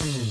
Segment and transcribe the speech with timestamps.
[0.00, 0.29] Mm-hmm.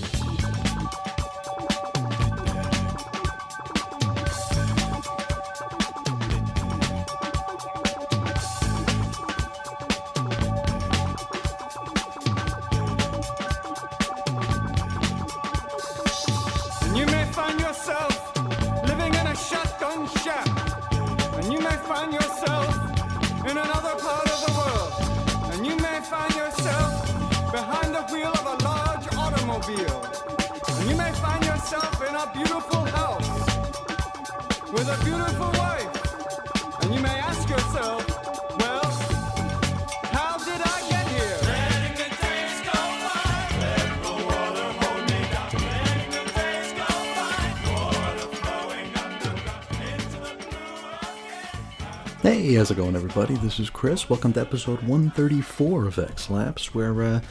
[52.50, 53.36] Hey, how's it going, everybody?
[53.36, 54.10] This is Chris.
[54.10, 57.22] Welcome to episode 134 of X Lapsed, where uh,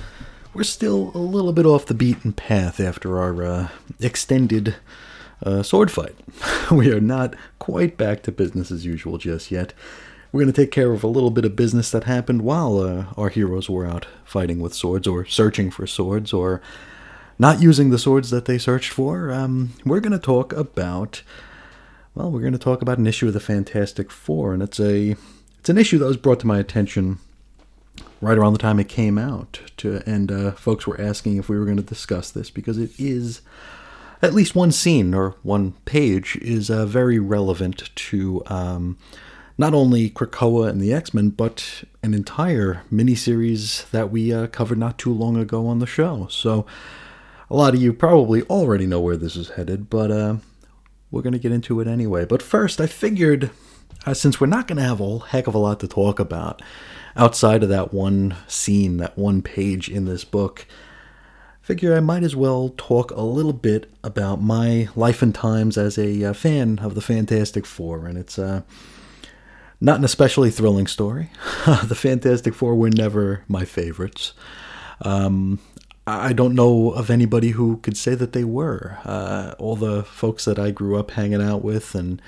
[0.54, 3.68] we're still a little bit off the beaten path after our uh,
[3.98, 4.76] extended
[5.42, 6.14] uh, sword fight.
[6.70, 9.74] we are not quite back to business as usual just yet.
[10.30, 13.06] We're going to take care of a little bit of business that happened while uh,
[13.16, 16.62] our heroes were out fighting with swords, or searching for swords, or
[17.40, 19.32] not using the swords that they searched for.
[19.32, 21.22] Um, we're going to talk about
[22.18, 25.14] well, we're going to talk about an issue of the Fantastic Four, and it's a
[25.60, 27.18] it's an issue that was brought to my attention
[28.20, 29.60] right around the time it came out.
[29.76, 32.90] To and uh, folks were asking if we were going to discuss this because it
[32.98, 33.40] is
[34.20, 38.98] at least one scene or one page is uh, very relevant to um,
[39.56, 44.78] not only Krakoa and the X Men, but an entire miniseries that we uh, covered
[44.78, 46.26] not too long ago on the show.
[46.28, 46.66] So
[47.48, 50.36] a lot of you probably already know where this is headed, but uh,
[51.10, 52.24] we're going to get into it anyway.
[52.24, 53.50] But first, I figured
[54.06, 56.62] uh, since we're not going to have a heck of a lot to talk about
[57.16, 60.66] outside of that one scene, that one page in this book,
[61.60, 65.98] figure I might as well talk a little bit about my life and times as
[65.98, 68.06] a uh, fan of the Fantastic Four.
[68.06, 68.62] And it's uh,
[69.80, 71.30] not an especially thrilling story.
[71.84, 74.32] the Fantastic Four were never my favorites.
[75.02, 75.58] Um,
[76.08, 78.98] I don't know of anybody who could say that they were.
[79.04, 82.20] Uh, all the folks that I grew up hanging out with, and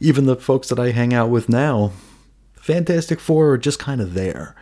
[0.00, 1.92] even the folks that I hang out with now,
[2.54, 4.54] Fantastic Four are just kind of there.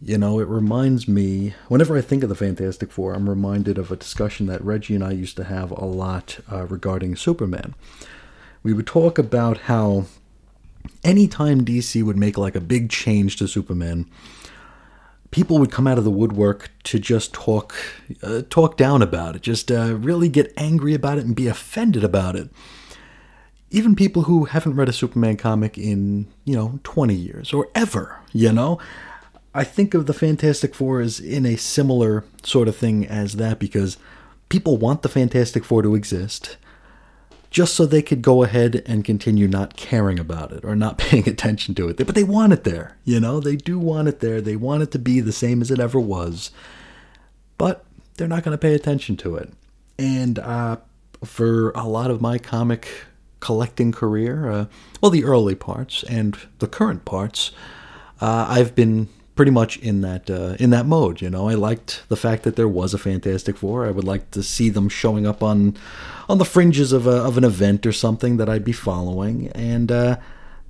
[0.00, 3.90] You know, it reminds me, whenever I think of the Fantastic Four, I'm reminded of
[3.90, 7.74] a discussion that Reggie and I used to have a lot uh, regarding Superman.
[8.62, 10.06] We would talk about how
[11.02, 14.06] anytime DC would make like a big change to Superman,
[15.30, 17.74] people would come out of the woodwork to just talk
[18.22, 22.04] uh, talk down about it, just uh, really get angry about it and be offended
[22.04, 22.48] about it.
[23.70, 28.18] Even people who haven't read a Superman comic in, you know, 20 years or ever,
[28.32, 28.78] you know?
[29.54, 33.58] I think of the Fantastic Four as in a similar sort of thing as that
[33.58, 33.98] because
[34.48, 36.56] people want the Fantastic Four to exist
[37.50, 41.28] just so they could go ahead and continue not caring about it or not paying
[41.28, 41.96] attention to it.
[41.96, 43.40] But they want it there, you know?
[43.40, 44.40] They do want it there.
[44.40, 46.50] They want it to be the same as it ever was.
[47.56, 47.84] But
[48.16, 49.52] they're not going to pay attention to it.
[49.98, 50.76] And uh,
[51.24, 52.88] for a lot of my comic
[53.40, 54.66] collecting career, uh,
[55.00, 57.52] well, the early parts and the current parts,
[58.20, 59.08] uh, I've been
[59.38, 61.22] pretty much in that uh, in that mode.
[61.22, 63.86] You know, I liked the fact that there was a Fantastic Four.
[63.86, 65.76] I would like to see them showing up on
[66.28, 69.92] on the fringes of a, of an event or something that I'd be following, and
[69.92, 70.16] uh,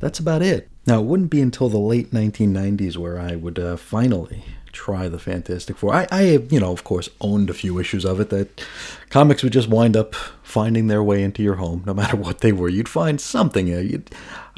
[0.00, 0.68] that's about it.
[0.86, 5.18] Now, it wouldn't be until the late 1990s where I would uh, finally try the
[5.18, 5.94] Fantastic Four.
[5.94, 8.62] I, I, you know, of course, owned a few issues of it that
[9.08, 12.52] comics would just wind up finding their way into your home, no matter what they
[12.52, 12.68] were.
[12.68, 13.72] You'd find something.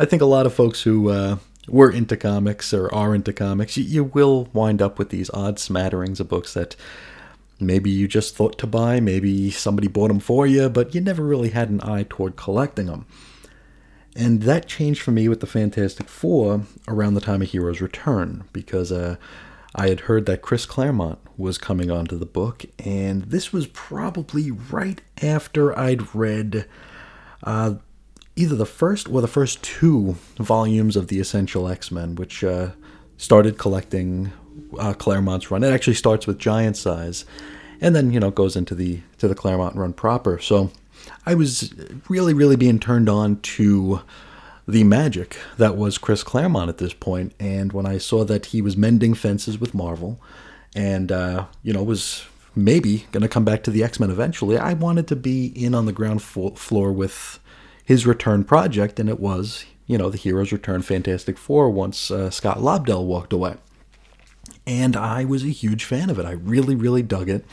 [0.01, 1.37] I think a lot of folks who uh,
[1.71, 5.59] were into comics or are into comics, you, you will wind up with these odd
[5.59, 6.77] smatterings of books that
[7.59, 11.23] maybe you just thought to buy, maybe somebody bought them for you, but you never
[11.23, 13.07] really had an eye toward collecting them.
[14.17, 18.45] And that changed for me with the Fantastic Four around the time of Heroes Return,
[18.53, 19.17] because uh,
[19.75, 24.51] I had heard that Chris Claremont was coming onto the book, and this was probably
[24.51, 26.67] right after I'd read
[27.45, 27.75] uh,
[28.37, 32.71] either the first or the first two volumes of the Essential X Men, which uh,
[33.17, 34.33] started collecting
[34.79, 35.65] uh, Claremont's run.
[35.65, 37.25] It actually starts with Giant Size,
[37.81, 40.39] and then you know goes into the to the Claremont run proper.
[40.39, 40.71] So
[41.27, 41.75] I was
[42.09, 44.01] really, really being turned on to
[44.67, 48.63] the magic that was Chris Claremont at this point, and when I saw that he
[48.63, 50.21] was mending fences with Marvel,
[50.75, 52.25] and uh, you know was
[52.57, 55.75] maybe going to come back to the X Men eventually, I wanted to be in
[55.75, 57.39] on the ground floor with
[57.85, 62.31] his return project, and it was, you know, the Heroes Return Fantastic Four once uh,
[62.31, 63.57] Scott Lobdell walked away.
[64.67, 66.27] And I was a huge fan of it.
[66.27, 67.45] I really, really dug it.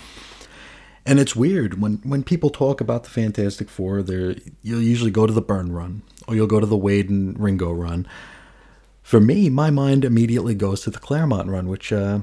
[1.05, 5.25] And it's weird when when people talk about the Fantastic Four, they you'll usually go
[5.25, 8.05] to the Byrne run or you'll go to the Waid and Ringo run.
[9.03, 12.19] For me, my mind immediately goes to the Claremont run, which uh,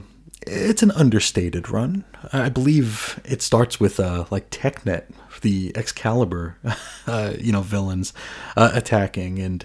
[0.46, 2.04] it's an understated run.
[2.32, 5.04] I believe it starts with uh, like TechNet,
[5.42, 6.56] the Excalibur,
[7.06, 8.12] uh, you know, villains
[8.56, 9.64] uh, attacking, and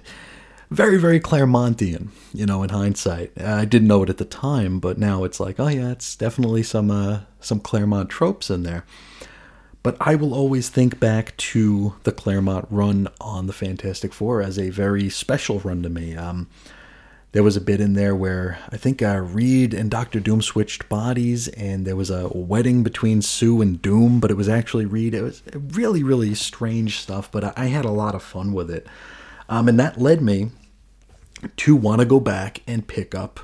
[0.70, 3.32] very, very Claremontian, you know, in hindsight.
[3.42, 6.64] I didn't know it at the time, but now it's like, oh yeah, it's definitely
[6.64, 8.86] some uh, some Claremont tropes in there.
[9.82, 14.60] But I will always think back to the Claremont run on the Fantastic Four as
[14.60, 16.16] a very special run to me.
[16.16, 16.48] Um,
[17.32, 20.90] there was a bit in there where I think uh, Reed and Doctor Doom switched
[20.90, 25.14] bodies, and there was a wedding between Sue and Doom, but it was actually Reed.
[25.14, 28.88] It was really, really strange stuff, but I had a lot of fun with it.
[29.48, 30.52] Um, and that led me
[31.58, 33.40] to want to go back and pick up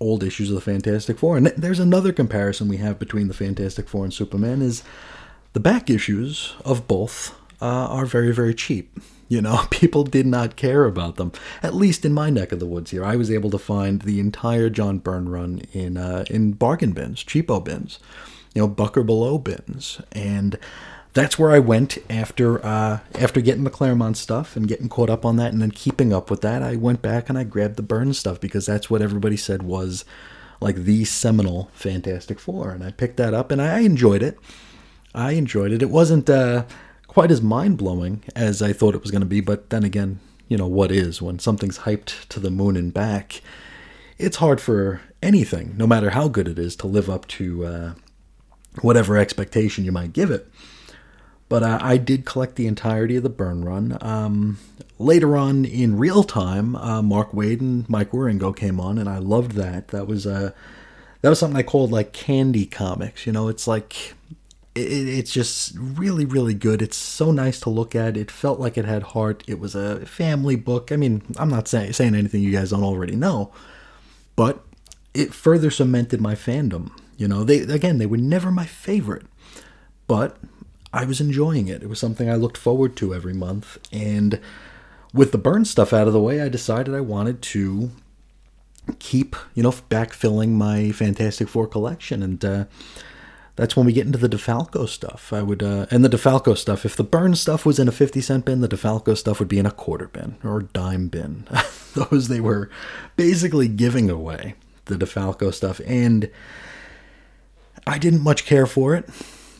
[0.00, 1.36] old issues of the Fantastic Four.
[1.36, 4.82] And there's another comparison we have between the Fantastic Four and Superman is
[5.52, 8.98] the back issues of both uh, are very, very cheap.
[9.28, 11.32] You know, people did not care about them.
[11.62, 14.20] At least in my neck of the woods here, I was able to find the
[14.20, 17.98] entire John Byrne run in uh, in bargain bins, cheapo bins,
[18.54, 20.58] you know, buck or below bins, and
[21.12, 25.24] that's where I went after uh, after getting the Claremont stuff and getting caught up
[25.24, 26.62] on that, and then keeping up with that.
[26.62, 30.04] I went back and I grabbed the Byrne stuff because that's what everybody said was
[30.60, 34.38] like the seminal Fantastic Four, and I picked that up and I enjoyed it.
[35.14, 35.80] I enjoyed it.
[35.82, 36.64] It wasn't uh,
[37.16, 40.20] quite as mind blowing as I thought it was going to be, but then again,
[40.48, 43.40] you know what is when something's hyped to the moon and back.
[44.18, 47.94] It's hard for anything, no matter how good it is, to live up to uh,
[48.82, 50.46] whatever expectation you might give it.
[51.48, 53.96] But uh, I did collect the entirety of the Byrne run.
[54.02, 54.58] Um,
[54.98, 59.16] later on in real time, uh, Mark Waid and Mike Wieringo came on, and I
[59.16, 59.88] loved that.
[59.88, 60.50] That was uh,
[61.22, 63.24] that was something I called like candy comics.
[63.24, 64.15] You know, it's like
[64.76, 66.82] it's just really, really good.
[66.82, 68.16] It's so nice to look at.
[68.16, 69.42] It felt like it had heart.
[69.46, 70.92] It was a family book.
[70.92, 73.52] I mean, I'm not say, saying anything you guys don't already know,
[74.36, 74.64] but
[75.14, 76.90] it further cemented my fandom.
[77.16, 79.26] You know, they again, they were never my favorite,
[80.06, 80.36] but
[80.92, 81.82] I was enjoying it.
[81.82, 83.78] It was something I looked forward to every month.
[83.90, 84.40] And
[85.12, 87.90] with the Byrne stuff out of the way, I decided I wanted to
[88.98, 92.22] keep, you know, backfilling my Fantastic Four collection.
[92.22, 92.64] And uh,
[93.56, 95.32] that's when we get into the DeFalco stuff.
[95.32, 98.20] I would, uh, and the DeFalco stuff, if the Byrne stuff was in a 50
[98.20, 101.46] cent bin, the DeFalco stuff would be in a quarter bin or dime bin.
[101.94, 102.70] Those they were
[103.16, 104.54] basically giving away,
[104.84, 105.80] the DeFalco stuff.
[105.86, 106.30] And
[107.86, 109.08] I didn't much care for it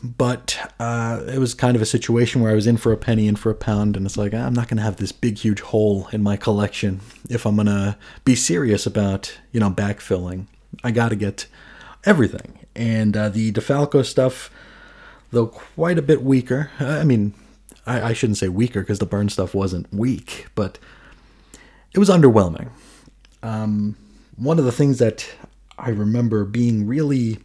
[0.03, 3.27] but uh, it was kind of a situation where I was in for a penny,
[3.27, 5.61] in for a pound, and it's like I'm not going to have this big, huge
[5.61, 10.47] hole in my collection if I'm going to be serious about you know backfilling.
[10.83, 11.47] I got to get
[12.05, 14.49] everything, and uh, the DeFalco stuff,
[15.31, 16.71] though quite a bit weaker.
[16.79, 17.33] I mean,
[17.85, 20.77] I, I shouldn't say weaker because the Byrne stuff wasn't weak, but
[21.93, 22.69] it was underwhelming.
[23.43, 23.97] Um,
[24.35, 25.29] one of the things that
[25.77, 27.39] I remember being really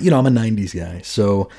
[0.00, 1.50] you know, I'm a 90s guy, so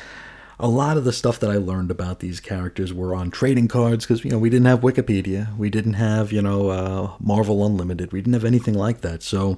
[0.60, 4.06] a lot of the stuff that I learned about these characters were on trading cards
[4.06, 5.56] because, you know, we didn't have Wikipedia.
[5.58, 8.12] We didn't have, you know, uh, Marvel Unlimited.
[8.12, 9.24] We didn't have anything like that.
[9.24, 9.58] So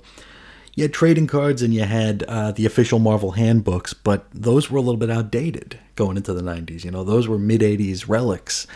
[0.76, 4.78] you had trading cards and you had uh, the official Marvel handbooks, but those were
[4.78, 6.84] a little bit outdated going into the 90s.
[6.84, 8.68] You know, those were mid 80s relics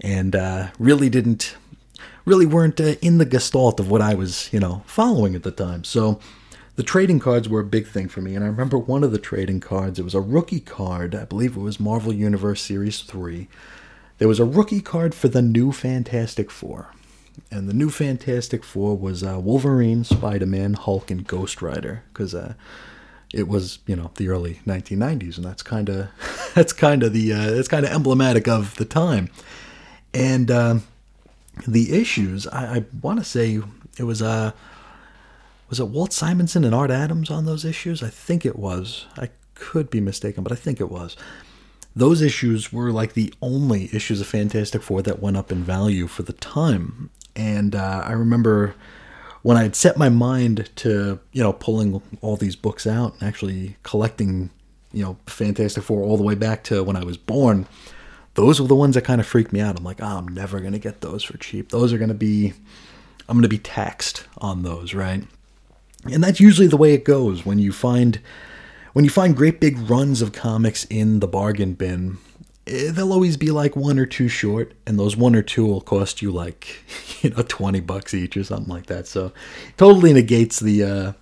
[0.00, 1.54] and uh, really didn't,
[2.24, 5.50] really weren't uh, in the gestalt of what I was, you know, following at the
[5.50, 5.84] time.
[5.84, 6.18] So,
[6.74, 8.34] the trading cards were a big thing for me.
[8.34, 11.14] And I remember one of the trading cards, it was a rookie card.
[11.14, 13.46] I believe it was Marvel Universe Series 3.
[14.16, 16.88] There was a rookie card for the new Fantastic Four.
[17.50, 22.02] And the new Fantastic Four was uh, Wolverine, Spider Man, Hulk, and Ghost Rider.
[22.12, 22.54] Because uh,
[23.32, 25.36] it was, you know, the early 1990s.
[25.36, 26.08] And that's kind of
[26.54, 29.30] that's kind of the uh, that's kind of emblematic of the time.
[30.14, 30.78] And uh,
[31.66, 33.60] the issues, I, I want to say
[33.98, 34.22] it was.
[34.22, 34.52] Uh,
[35.68, 38.02] was it Walt Simonson and Art Adams on those issues?
[38.02, 39.06] I think it was.
[39.16, 41.16] I could be mistaken, but I think it was.
[41.96, 46.08] Those issues were like the only issues of Fantastic Four that went up in value
[46.08, 47.08] for the time.
[47.34, 48.74] And uh, I remember
[49.42, 53.22] when I had set my mind to, you know, pulling all these books out and
[53.22, 54.50] actually collecting,
[54.92, 57.66] you know, Fantastic Four all the way back to when I was born,
[58.34, 59.78] those were the ones that kind of freaked me out.
[59.78, 61.70] I'm like, oh, I'm never going to get those for cheap.
[61.70, 62.52] Those are going to be,
[63.28, 65.24] I'm going to be taxed on those, right?
[66.04, 68.20] And that's usually the way it goes when you find
[68.92, 72.18] when you find great big runs of comics in the bargain bin.
[72.66, 75.80] Eh, they'll always be like one or two short, and those one or two will
[75.80, 76.84] cost you like
[77.22, 79.06] you know twenty bucks each or something like that.
[79.06, 79.32] So
[79.76, 81.12] totally negates the uh,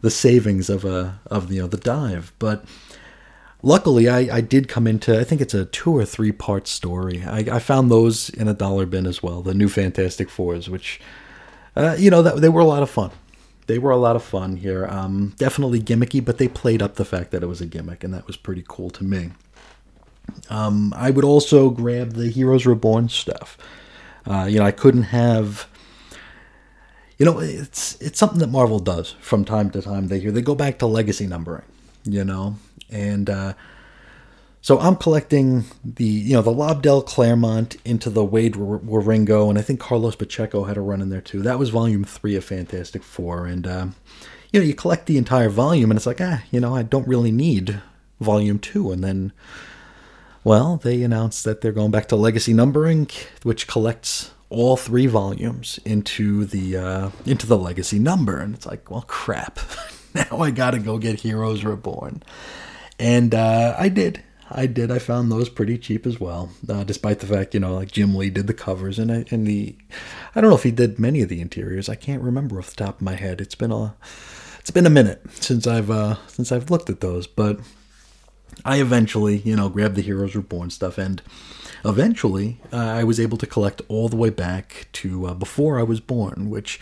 [0.00, 2.32] the savings of a of you know the dive.
[2.38, 2.64] But
[3.62, 7.22] luckily, I, I did come into, I think it's a two or three part story.
[7.24, 11.00] I, I found those in a dollar bin as well, the new Fantastic Fours, which,
[11.76, 13.10] uh, you know, that, they were a lot of fun.
[13.66, 14.86] They were a lot of fun here.
[14.86, 18.14] Um, definitely gimmicky, but they played up the fact that it was a gimmick, and
[18.14, 19.32] that was pretty cool to me.
[20.50, 23.58] Um, I would also grab the Heroes Reborn stuff.
[24.26, 25.68] Uh, you know, I couldn't have.
[27.18, 30.08] You know, it's it's something that Marvel does from time to time.
[30.08, 31.64] They they go back to legacy numbering.
[32.04, 32.56] You know,
[32.90, 33.54] and uh,
[34.60, 39.62] so I'm collecting the you know the Lobdell Claremont into the Waid Wieringo, and I
[39.62, 41.42] think Carlos Pacheco had a run in there too.
[41.42, 43.86] That was volume three of Fantastic Four, and uh,
[44.52, 47.08] you know you collect the entire volume, and it's like ah you know I don't
[47.08, 47.80] really need
[48.20, 49.32] volume two, and then
[50.48, 53.06] well, they announced that they're going back to legacy numbering,
[53.42, 58.90] which collects all three volumes into the uh, into the legacy number, and it's like,
[58.90, 59.58] well, crap.
[60.14, 62.22] now I got to go get Heroes Reborn,
[62.98, 64.22] and uh, I did.
[64.50, 64.90] I did.
[64.90, 68.14] I found those pretty cheap as well, uh, despite the fact you know, like Jim
[68.14, 69.76] Lee did the covers and I, and the,
[70.34, 71.90] I don't know if he did many of the interiors.
[71.90, 73.42] I can't remember off the top of my head.
[73.42, 73.94] It's been a,
[74.60, 77.60] it's been a minute since I've uh, since I've looked at those, but
[78.64, 81.22] I eventually, you know, grabbed the Heroes Reborn stuff, and
[81.84, 85.84] eventually uh, I was able to collect all the way back to uh, before I
[85.84, 86.80] was born, which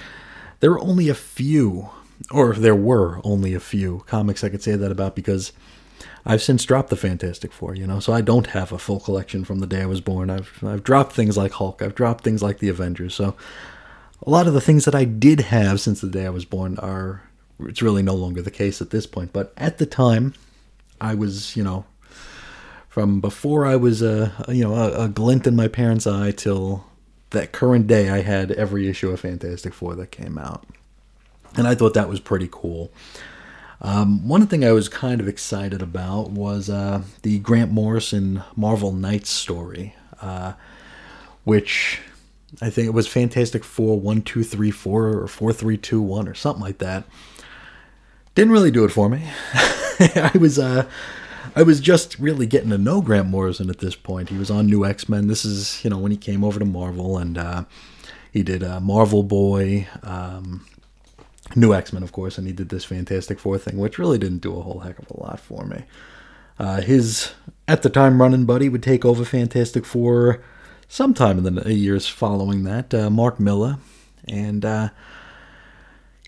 [0.61, 1.91] there were only a few,
[2.31, 5.53] or there were only a few comics I could say that about because
[6.25, 9.45] I've since dropped the Fantastic Four, you know, so I don't have a full collection
[9.45, 10.31] from the day I was born.
[10.31, 13.37] I've I've dropped things like Hulk, I've dropped things like the Avengers, so
[14.23, 16.79] a lot of the things that I did have since the day I was born
[16.79, 17.23] are
[17.61, 19.33] it's really no longer the case at this point.
[19.33, 20.35] But at the time,
[21.01, 21.85] I was, you know,
[22.89, 26.87] from before I was a you know a, a, glint in my parents' eye till
[27.31, 30.65] that current day, I had every issue of Fantastic Four that came out,
[31.57, 32.91] and I thought that was pretty cool.
[33.83, 38.93] Um, one thing I was kind of excited about was uh, the Grant Morrison Marvel
[38.93, 40.55] Knights story, uh,
[41.45, 42.01] which
[42.63, 46.29] I think it was Fantastic Four one two three four or four three two one
[46.29, 47.05] or something like that.
[48.37, 49.23] Didn't really do it for me.
[49.55, 50.87] I was uh,
[51.57, 54.29] I was just really getting to know Grant Morrison at this point.
[54.29, 55.27] He was on New X Men.
[55.27, 57.65] This is you know when he came over to Marvel and uh,
[58.31, 60.67] he did uh, Marvel Boy, um,
[61.55, 64.43] New X Men of course, and he did this Fantastic Four thing, which really didn't
[64.43, 65.85] do a whole heck of a lot for me.
[66.59, 67.33] Uh, his
[67.67, 70.43] at the time running buddy would take over Fantastic Four
[70.89, 72.93] sometime in the years following that.
[72.93, 73.79] Uh, Mark Millar
[74.29, 74.91] and uh,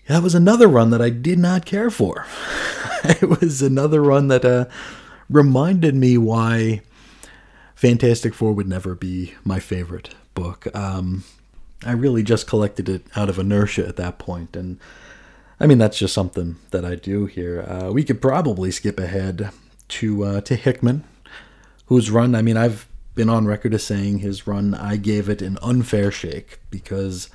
[0.09, 2.25] that was another run that I did not care for.
[3.03, 4.65] it was another run that uh,
[5.29, 6.81] reminded me why
[7.75, 10.67] Fantastic Four would never be my favorite book.
[10.75, 11.25] Um,
[11.85, 14.79] I really just collected it out of inertia at that point, and
[15.59, 17.61] I mean that's just something that I do here.
[17.61, 19.51] Uh, we could probably skip ahead
[19.89, 21.03] to uh, to Hickman,
[21.85, 22.33] whose run.
[22.33, 24.73] I mean, I've been on record as saying his run.
[24.73, 27.29] I gave it an unfair shake because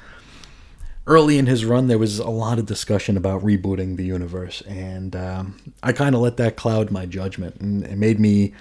[1.06, 5.14] early in his run, there was a lot of discussion about rebooting the universe, and
[5.14, 8.54] um, I kind of let that cloud my judgment, and it made me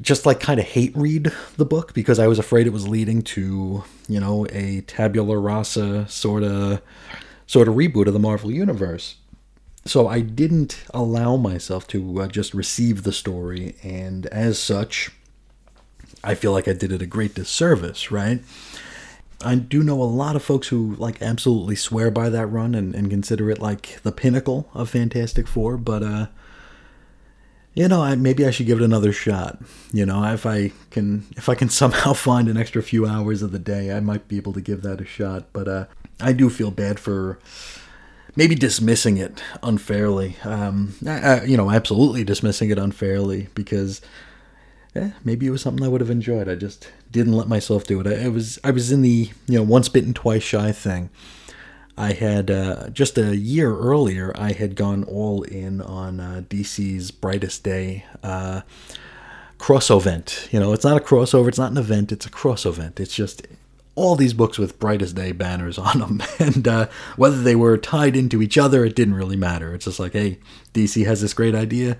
[0.00, 3.22] just like kind of hate read the book because I was afraid it was leading
[3.22, 6.82] to you know a tabula rasa sort of
[7.46, 9.16] sort of reboot of the Marvel universe.
[9.86, 15.10] So I didn't allow myself to uh, just receive the story, and as such,
[16.24, 18.40] I feel like I did it a great disservice, right?
[19.44, 22.94] I do know a lot of folks who like absolutely swear by that run and,
[22.94, 26.26] and consider it like the pinnacle of Fantastic Four, but uh
[27.74, 29.58] you know, I, maybe I should give it another shot.
[29.92, 33.52] You know, if I can if I can somehow find an extra few hours of
[33.52, 35.84] the day, I might be able to give that a shot, but uh
[36.20, 37.38] I do feel bad for
[38.36, 40.36] maybe dismissing it unfairly.
[40.44, 44.00] Um, I, I, you know, absolutely dismissing it unfairly because
[44.96, 46.48] yeah, maybe it was something I would have enjoyed.
[46.48, 48.06] I just didn't let myself do it.
[48.06, 51.10] I, I was I was in the you know once bitten twice shy thing.
[51.98, 54.32] I had uh, just a year earlier.
[54.36, 58.62] I had gone all in on uh, DC's Brightest Day uh,
[59.58, 60.48] cross event.
[60.50, 61.48] You know, it's not a crossover.
[61.48, 62.12] It's not an event.
[62.12, 62.98] It's a cross event.
[62.98, 63.46] It's just
[63.94, 68.16] all these books with Brightest Day banners on them, and uh, whether they were tied
[68.16, 69.74] into each other, it didn't really matter.
[69.74, 70.38] It's just like, hey,
[70.72, 71.98] DC has this great idea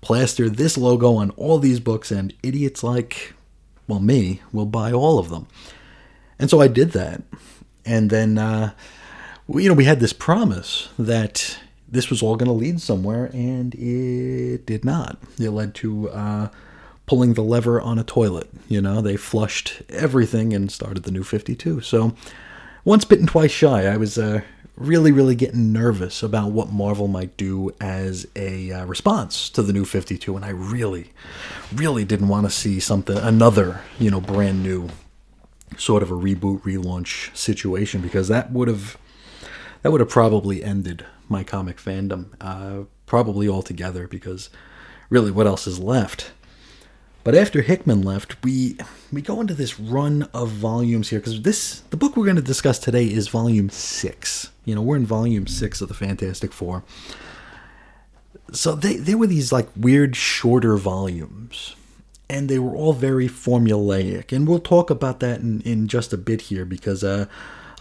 [0.00, 3.34] plaster this logo on all these books, and idiots like,
[3.86, 5.46] well, me, will buy all of them.
[6.38, 7.22] And so I did that.
[7.84, 8.72] And then, uh,
[9.48, 13.74] you know, we had this promise that this was all going to lead somewhere, and
[13.74, 15.18] it did not.
[15.38, 16.48] It led to uh,
[17.06, 18.48] pulling the lever on a toilet.
[18.68, 21.80] You know, they flushed everything and started the new 52.
[21.80, 22.14] So
[22.84, 23.86] once bitten, twice shy.
[23.86, 24.42] I was uh,
[24.76, 29.72] really, really getting nervous about what Marvel might do as a uh, response to the
[29.72, 31.12] new 52, and I really,
[31.74, 34.88] really didn't want to see something, another, you know, brand new
[35.76, 38.96] sort of a reboot, relaunch situation because that would have,
[39.82, 44.48] that would have probably ended my comic fandom, uh, probably altogether because
[45.10, 46.32] really, what else is left?
[47.28, 48.78] But after Hickman left, we
[49.12, 52.42] we go into this run of volumes here because this the book we're going to
[52.42, 54.50] discuss today is volume six.
[54.64, 56.84] You know, we're in volume six of the Fantastic Four.
[58.52, 61.76] So they they were these like weird shorter volumes,
[62.30, 64.32] and they were all very formulaic.
[64.32, 67.26] And we'll talk about that in in just a bit here because uh,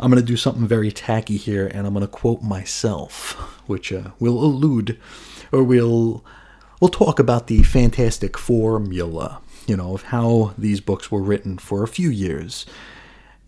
[0.02, 3.32] I'm going to do something very tacky here, and I'm going to quote myself,
[3.66, 5.00] which uh, will allude
[5.54, 6.26] or will
[6.80, 11.84] we'll talk about the fantastic formula, you know, of how these books were written for
[11.84, 12.66] a few years.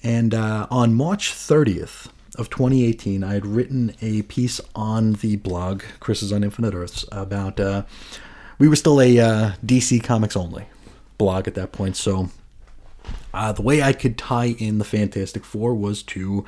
[0.03, 2.07] And uh, on March 30th
[2.37, 7.59] of 2018, I had written a piece on the blog, Chris's on Infinite Earths, about.
[7.59, 7.83] Uh,
[8.57, 10.65] we were still a uh, DC Comics only
[11.17, 12.29] blog at that point, so
[13.33, 16.45] uh, the way I could tie in the Fantastic Four was to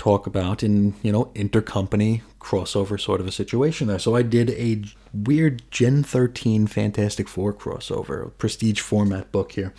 [0.00, 3.98] talk about in you know intercompany crossover sort of a situation there.
[3.98, 9.74] So I did a weird Gen 13 Fantastic Four crossover, prestige format book here.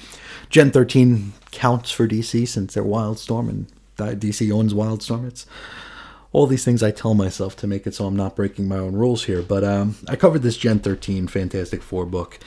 [0.49, 5.27] Gen 13 counts for DC since they're Wildstorm and DC owns Wildstorm.
[5.27, 5.47] It's
[6.31, 8.93] all these things I tell myself to make it so I'm not breaking my own
[8.93, 9.41] rules here.
[9.41, 12.37] But um, I covered this Gen 13 Fantastic Four book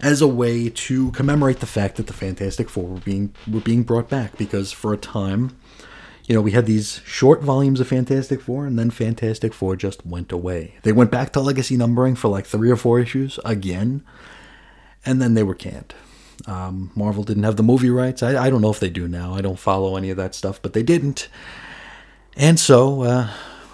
[0.00, 3.82] as a way to commemorate the fact that the Fantastic Four were being were being
[3.82, 5.54] brought back because for a time
[6.28, 10.04] you know, we had these short volumes of Fantastic Four, and then Fantastic Four just
[10.04, 10.74] went away.
[10.82, 14.04] They went back to legacy numbering for like three or four issues again,
[15.06, 15.94] and then they were canned.
[16.46, 18.22] Um, Marvel didn't have the movie rights.
[18.22, 19.34] I, I, don't know if they do now.
[19.34, 21.28] I don't follow any of that stuff, but they didn't.
[22.36, 23.30] And so uh,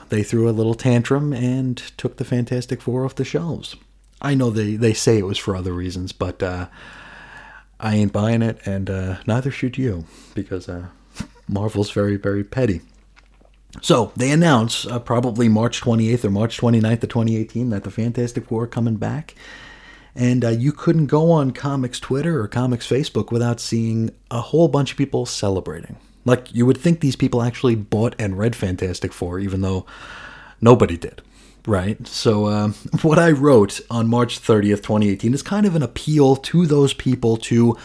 [0.09, 3.75] they threw a little tantrum and took the Fantastic Four off the shelves.
[4.23, 6.69] I know they, they say it was for other reasons, but uh,
[7.81, 10.87] I ain't buying it, and uh, neither should you, because uh,
[11.49, 12.81] Marvel's very, very petty.
[13.83, 18.47] So they announce uh, probably March 28th or March 29th of 2018 that the Fantastic
[18.47, 19.35] Four are coming back.
[20.15, 24.69] And uh, you couldn't go on comics Twitter or comics Facebook without seeing a whole
[24.69, 25.97] bunch of people celebrating.
[26.25, 29.87] Like you would think these people actually bought and read Fantastic Four, even though
[30.61, 31.21] nobody did.
[31.67, 32.07] Right?
[32.07, 32.69] So, uh,
[33.03, 37.37] what I wrote on March 30th, 2018 is kind of an appeal to those people
[37.39, 37.77] to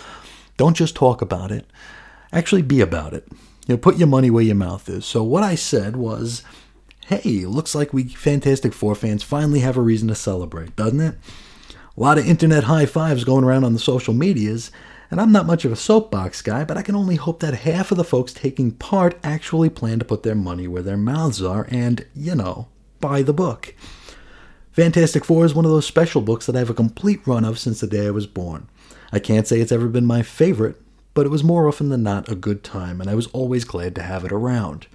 [0.58, 1.66] don't just talk about it,
[2.32, 3.28] actually be about it.
[3.70, 5.06] You know, put your money where your mouth is.
[5.06, 6.42] So what I said was,
[7.06, 11.16] hey, looks like we Fantastic Four fans finally have a reason to celebrate, doesn't it?
[11.96, 14.72] A lot of internet high fives going around on the social medias,
[15.12, 17.92] and I'm not much of a soapbox guy, but I can only hope that half
[17.92, 21.68] of the folks taking part actually plan to put their money where their mouths are
[21.70, 23.76] and, you know, buy the book.
[24.72, 27.60] Fantastic Four is one of those special books that I have a complete run of
[27.60, 28.68] since the day I was born.
[29.12, 30.82] I can't say it's ever been my favorite,
[31.14, 33.96] but it was more often than not a good time, and I was always glad
[33.96, 34.88] to have it around.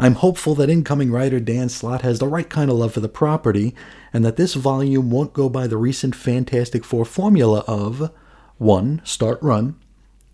[0.00, 3.08] I'm hopeful that incoming writer Dan Slott has the right kind of love for the
[3.08, 3.74] property,
[4.12, 8.12] and that this volume won't go by the recent Fantastic Four formula of
[8.58, 9.02] 1.
[9.04, 9.74] Start run,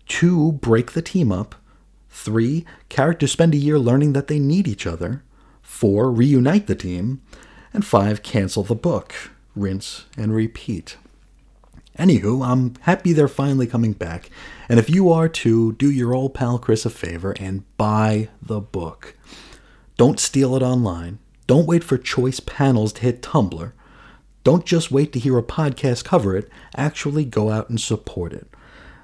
[0.07, 0.53] 2.
[0.53, 1.55] Break the team up,
[2.09, 2.63] 3.
[2.89, 5.23] Characters spend a year learning that they need each other,
[5.63, 6.11] 4.
[6.11, 7.21] Reunite the team,
[7.73, 8.21] and 5.
[8.21, 9.15] Cancel the book,
[9.55, 10.97] rinse and repeat.
[11.97, 14.29] Anywho, I'm happy they're finally coming back,
[14.67, 18.59] and if you are too, do your old pal Chris a favor and buy the
[18.59, 19.15] book.
[19.97, 21.19] Don't steal it online.
[21.47, 23.71] Don't wait for choice panels to hit Tumblr.
[24.43, 28.47] Don't just wait to hear a podcast cover it, actually go out and support it.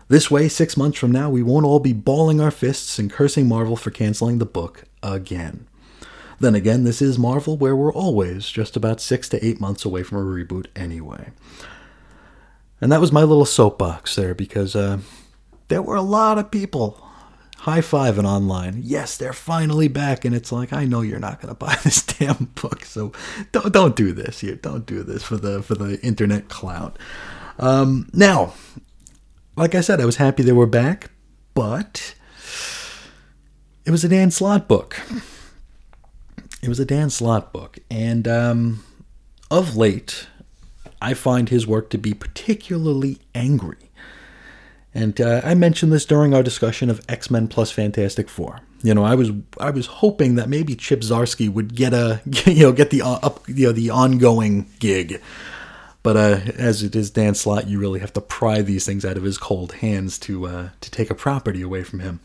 [0.07, 3.47] This way, six months from now, we won't all be balling our fists and cursing
[3.47, 5.67] Marvel for canceling the book again.
[6.41, 10.03] Then again, this is Marvel, where we're always just about six to eight months away
[10.03, 11.29] from a reboot anyway.
[12.81, 14.97] And that was my little soapbox there because uh,
[15.67, 16.99] there were a lot of people
[17.59, 18.81] high fiving online.
[18.83, 22.01] Yes, they're finally back, and it's like I know you're not going to buy this
[22.01, 23.11] damn book, so
[23.51, 24.55] don't don't do this here.
[24.55, 26.97] Don't do this for the for the internet clout.
[27.59, 28.53] Um, now,
[29.55, 31.11] like I said, I was happy they were back,
[31.53, 32.15] but
[33.85, 34.99] it was a Dan Slott book.
[36.63, 38.83] It was a Dan Slott book, and um,
[39.51, 40.27] of late,
[41.01, 43.91] I find his work to be particularly angry.
[44.93, 48.59] And uh, I mentioned this during our discussion of X Men plus Fantastic Four.
[48.83, 52.63] You know, I was I was hoping that maybe Chip Zdarsky would get a you
[52.63, 55.21] know get the uh, up you know the ongoing gig,
[56.03, 59.17] but uh, as it is Dan Slott, you really have to pry these things out
[59.17, 62.19] of his cold hands to uh, to take a property away from him.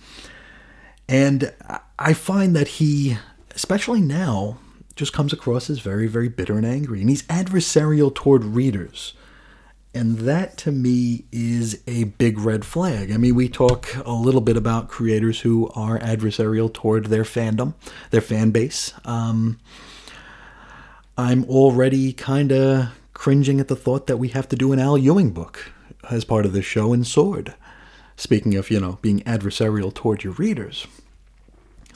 [1.09, 1.53] And
[2.01, 3.17] I find that he,
[3.55, 4.59] especially now,
[4.97, 7.01] just comes across as very, very bitter and angry.
[7.01, 9.13] And he's adversarial toward readers.
[9.95, 13.11] And that to me is a big red flag.
[13.11, 17.75] I mean, we talk a little bit about creators who are adversarial toward their fandom,
[18.11, 18.93] their fan base.
[19.05, 19.59] Um,
[21.17, 24.99] I'm already kind of cringing at the thought that we have to do an Al
[24.99, 25.73] Ewing book
[26.11, 27.55] as part of this show in Sword.
[28.17, 30.87] Speaking of, you know, being adversarial toward your readers.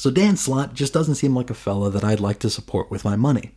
[0.01, 3.05] So Dan Slott just doesn't seem like a fella that I'd like to support with
[3.05, 3.53] my money.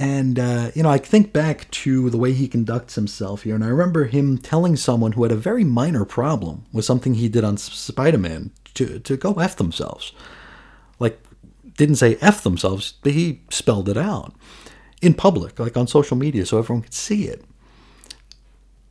[0.00, 3.62] And, uh, you know, I think back to the way he conducts himself here, and
[3.62, 7.44] I remember him telling someone who had a very minor problem with something he did
[7.44, 10.10] on Spider Man to, to go F themselves.
[10.98, 11.20] Like,
[11.76, 14.34] didn't say F themselves, but he spelled it out
[15.00, 17.44] in public, like on social media, so everyone could see it.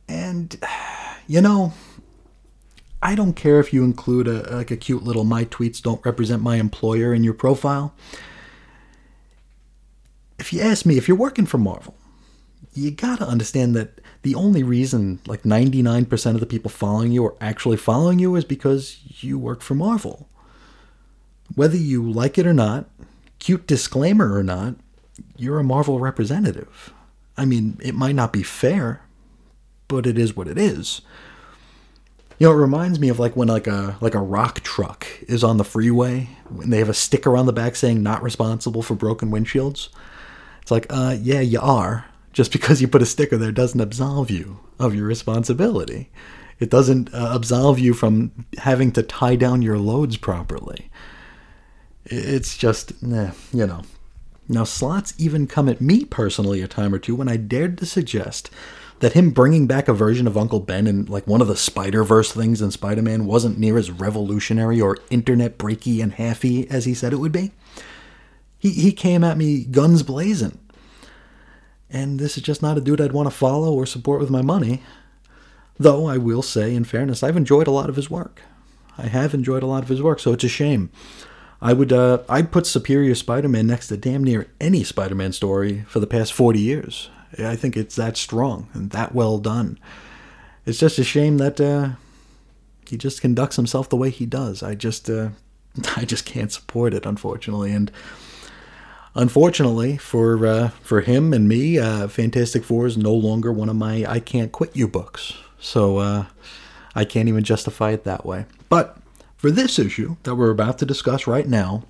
[0.08, 0.56] And,
[1.26, 1.74] you know,
[3.02, 6.42] I don't care if you include a, like a cute little my tweets don't represent
[6.42, 7.94] my employer in your profile
[10.38, 11.96] if you ask me, if you're working for Marvel,
[12.74, 17.36] you gotta understand that the only reason like 99% of the people following you are
[17.40, 20.28] actually following you is because you work for Marvel.
[21.54, 22.88] Whether you like it or not,
[23.38, 24.74] cute disclaimer or not,
[25.36, 26.92] you're a Marvel representative.
[27.36, 29.02] I mean, it might not be fair,
[29.88, 31.02] but it is what it is.
[32.38, 35.42] You know, it reminds me of like when like a like a rock truck is
[35.42, 38.94] on the freeway when they have a sticker on the back saying not responsible for
[38.94, 39.88] broken windshields.
[40.60, 42.06] It's like, uh, yeah, you are.
[42.32, 46.10] Just because you put a sticker there doesn't absolve you of your responsibility.
[46.58, 50.90] It doesn't uh, absolve you from having to tie down your loads properly.
[52.04, 53.82] It's just, eh, you know.
[54.48, 57.86] Now, Slott's even come at me personally a time or two when I dared to
[57.86, 58.50] suggest
[59.00, 62.02] that him bringing back a version of Uncle Ben and like one of the Spider
[62.02, 66.84] Verse things in Spider Man wasn't near as revolutionary or internet breaky and halfy as
[66.84, 67.52] he said it would be.
[68.58, 70.58] He, he came at me guns blazing.
[71.90, 74.42] And this is just not a dude I'd want to follow or support with my
[74.42, 74.82] money.
[75.78, 78.40] Though I will say, in fairness, I've enjoyed a lot of his work.
[78.98, 80.90] I have enjoyed a lot of his work, so it's a shame.
[81.60, 86.00] I would uh, I'd put Superior Spider-Man next to damn near any Spider-Man story for
[86.00, 87.10] the past 40 years.
[87.38, 89.78] I think it's that strong and that well done.
[90.64, 91.90] It's just a shame that uh,
[92.88, 94.62] he just conducts himself the way he does.
[94.62, 95.30] I just uh,
[95.96, 97.90] I just can't support it, unfortunately, and
[99.16, 103.76] Unfortunately for uh, for him and me, uh, Fantastic Four is no longer one of
[103.76, 105.32] my I can't quit you books.
[105.58, 106.26] So uh,
[106.94, 108.44] I can't even justify it that way.
[108.68, 108.98] But
[109.38, 111.84] for this issue that we're about to discuss right now,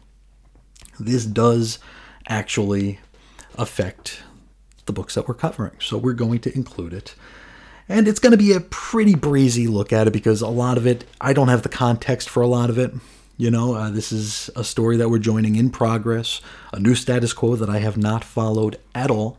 [1.00, 1.80] this does
[2.28, 3.00] actually
[3.58, 4.20] affect
[4.86, 5.76] the books that we're covering.
[5.80, 7.14] So we're going to include it.
[7.88, 10.86] And it's going to be a pretty breezy look at it because a lot of
[10.86, 12.92] it, I don't have the context for a lot of it.
[13.36, 16.40] You know, uh, this is a story that we're joining in progress,
[16.72, 19.38] a new status quo that I have not followed at all.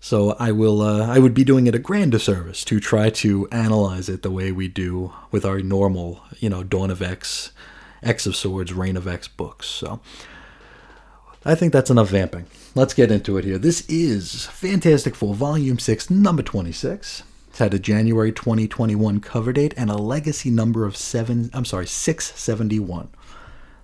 [0.00, 3.48] So I will, uh, I would be doing it a grand disservice to try to
[3.50, 7.50] analyze it the way we do with our normal, you know, Dawn of X,
[8.02, 9.66] X of Swords, Reign of X books.
[9.66, 10.00] So
[11.44, 12.46] I think that's enough vamping.
[12.74, 13.58] Let's get into it here.
[13.58, 17.22] This is Fantastic Four, Volume 6, Number 26.
[17.48, 21.86] It's had a January 2021 cover date and a legacy number of 7 I'm sorry,
[21.86, 23.08] 671.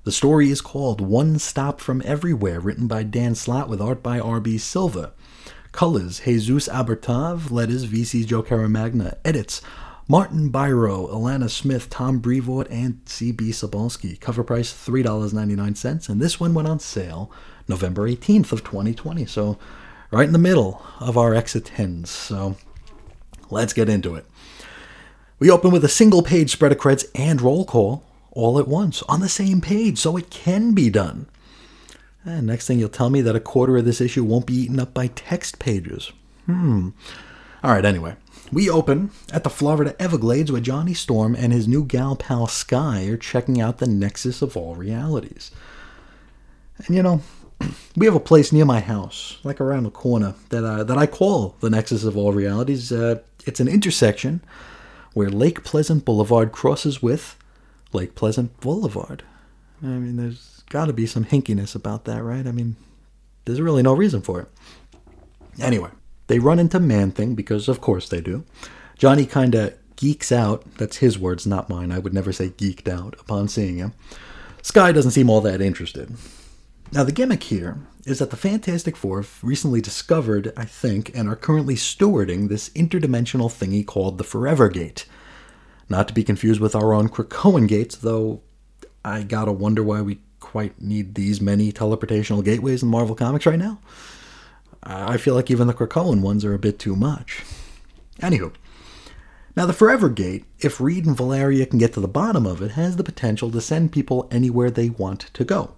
[0.02, 4.18] The story is called One Stop from Everywhere, written by Dan Slott with art by
[4.18, 4.58] R.B.
[4.58, 5.12] Silva.
[5.70, 9.62] Colors Jesus Aburtov, letters VC Joe Caramagna, edits
[10.06, 13.50] Martin Biro, Alana Smith, Tom Brevoort, and C.B.
[13.50, 14.20] Cebulski.
[14.20, 17.30] Cover price $3.99, and this one went on sale
[17.68, 19.58] November 18th of 2020, so
[20.10, 22.08] right in the middle of our exit 10s.
[22.08, 22.56] So
[23.50, 24.26] Let's get into it.
[25.38, 29.02] We open with a single page spread of credits and roll call all at once
[29.02, 31.26] on the same page, so it can be done.
[32.24, 34.80] And next thing you'll tell me that a quarter of this issue won't be eaten
[34.80, 36.10] up by text pages.
[36.46, 36.90] Hmm.
[37.62, 38.16] All right, anyway.
[38.54, 43.04] We open at the Florida Everglades where Johnny Storm and his new gal pal Sky
[43.06, 45.50] are checking out the nexus of all realities.
[46.86, 47.20] And you know,
[47.96, 51.06] we have a place near my house, like around the corner, that uh, that I
[51.06, 52.92] call the nexus of all realities.
[52.92, 54.40] Uh, it's an intersection
[55.14, 57.36] where Lake Pleasant Boulevard crosses with
[57.92, 59.24] Lake Pleasant Boulevard.
[59.82, 62.46] I mean, there's got to be some hinkiness about that, right?
[62.46, 62.76] I mean,
[63.46, 64.48] there's really no reason for it.
[65.60, 65.90] Anyway,
[66.26, 68.44] they run into Man Thing because, of course, they do.
[68.96, 70.64] Johnny kind of geeks out.
[70.76, 71.92] That's his words, not mine.
[71.92, 73.92] I would never say geeked out upon seeing him.
[74.62, 76.14] Skye doesn't seem all that interested.
[76.92, 81.28] Now, the gimmick here is that the Fantastic Four have recently discovered, I think, and
[81.28, 85.06] are currently stewarding this interdimensional thingy called the Forever Gate.
[85.88, 88.42] Not to be confused with our own Krakoan gates, though
[89.04, 93.58] I gotta wonder why we quite need these many teleportational gateways in Marvel Comics right
[93.58, 93.80] now.
[94.84, 97.42] I feel like even the Krakoan ones are a bit too much.
[98.20, 98.52] Anywho,
[99.56, 102.72] now the Forever Gate, if Reed and Valeria can get to the bottom of it,
[102.72, 105.74] has the potential to send people anywhere they want to go.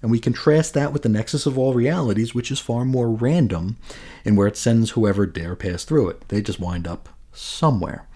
[0.00, 3.76] And we contrast that with the Nexus of All Realities, which is far more random
[4.24, 6.28] in where it sends whoever dare pass through it.
[6.28, 8.08] They just wind up somewhere.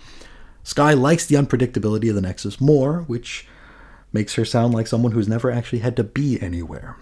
[0.65, 3.47] Sky likes the unpredictability of the Nexus more, which
[4.13, 6.97] makes her sound like someone who's never actually had to be anywhere.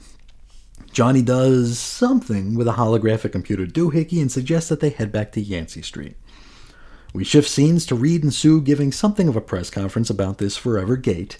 [0.95, 5.41] Johnny does something with a holographic computer doohickey and suggests that they head back to
[5.41, 6.17] Yancey Street.
[7.13, 10.57] We shift scenes to Reed and Sue giving something of a press conference about this
[10.57, 11.37] forever gate,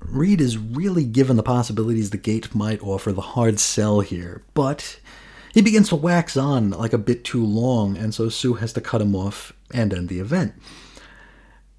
[0.00, 5.00] Reed is really given the possibilities the gate might offer the hard sell here, but
[5.52, 8.80] he begins to wax on like a bit too long, and so Sue has to
[8.80, 10.54] cut him off and end the event.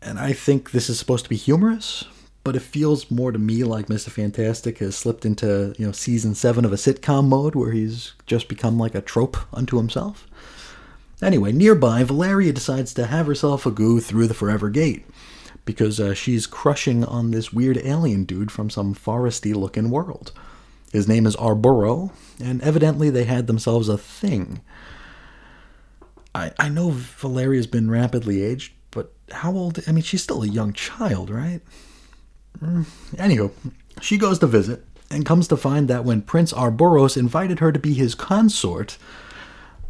[0.02, 2.06] And I think this is supposed to be humorous,
[2.46, 4.12] but it feels more to me like Mr.
[4.12, 8.48] Fantastic has slipped into, you know, season 7 of a sitcom mode where he's just
[8.48, 10.28] become like a trope unto himself.
[11.24, 15.08] Anyway, nearby, Valeria decides to have herself a goo through the Forever Gate
[15.66, 20.32] because uh, she's crushing on this weird alien dude from some foresty looking world.
[20.92, 24.62] His name is Arboro, and evidently they had themselves a thing.
[26.36, 29.80] I, I know Valeria's been rapidly aged, but how old?
[29.88, 31.62] I mean, she's still a young child, right?
[32.60, 33.52] Mm, anywho,
[34.02, 37.80] she goes to visit and comes to find that when Prince Arboros invited her to
[37.80, 38.98] be his consort,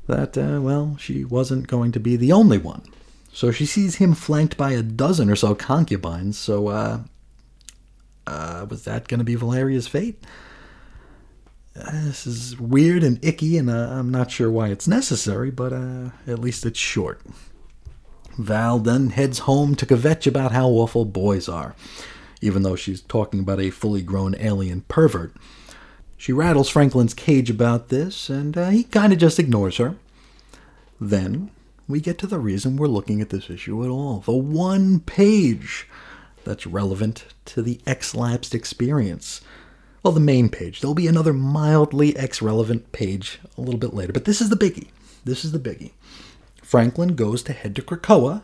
[0.08, 2.84] that, uh, well, she wasn't going to be the only one.
[3.32, 6.38] So she sees him flanked by a dozen or so concubines.
[6.38, 7.00] So, uh,
[8.28, 10.24] uh, was that going to be Valeria's fate?
[11.78, 15.74] Uh, this is weird and icky, and uh, I'm not sure why it's necessary, but
[15.74, 17.22] uh, at least it's short.
[18.38, 21.76] Val then heads home to kvetch about how awful boys are,
[22.42, 25.34] even though she's talking about a fully grown alien pervert.
[26.18, 29.96] She rattles Franklin's cage about this, and uh, he kind of just ignores her.
[31.00, 31.52] Then
[31.88, 34.20] we get to the reason we're looking at this issue at all.
[34.20, 35.88] The one page
[36.44, 39.42] that's relevant to the X lapsed experience.
[40.02, 40.80] Well, the main page.
[40.80, 44.56] There'll be another mildly X relevant page a little bit later, but this is the
[44.56, 44.90] biggie.
[45.26, 45.92] This is the biggie.
[46.62, 48.44] Franklin goes to head to Krakoa,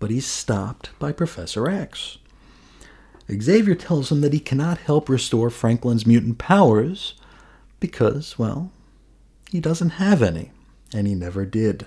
[0.00, 2.18] but he's stopped by Professor X.
[3.30, 7.14] Xavier tells him that he cannot help restore Franklin's mutant powers
[7.80, 8.70] because, well,
[9.50, 10.50] he doesn't have any,
[10.92, 11.86] and he never did.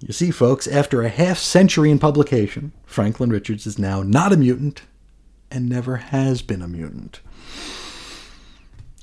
[0.00, 4.36] You see, folks, after a half century in publication, Franklin Richards is now not a
[4.36, 4.82] mutant
[5.50, 7.20] and never has been a mutant.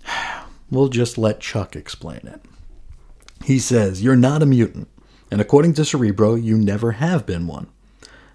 [0.72, 2.42] We'll just let Chuck explain it.
[3.44, 4.88] He says, You're not a mutant,
[5.30, 7.68] and according to Cerebro, you never have been one.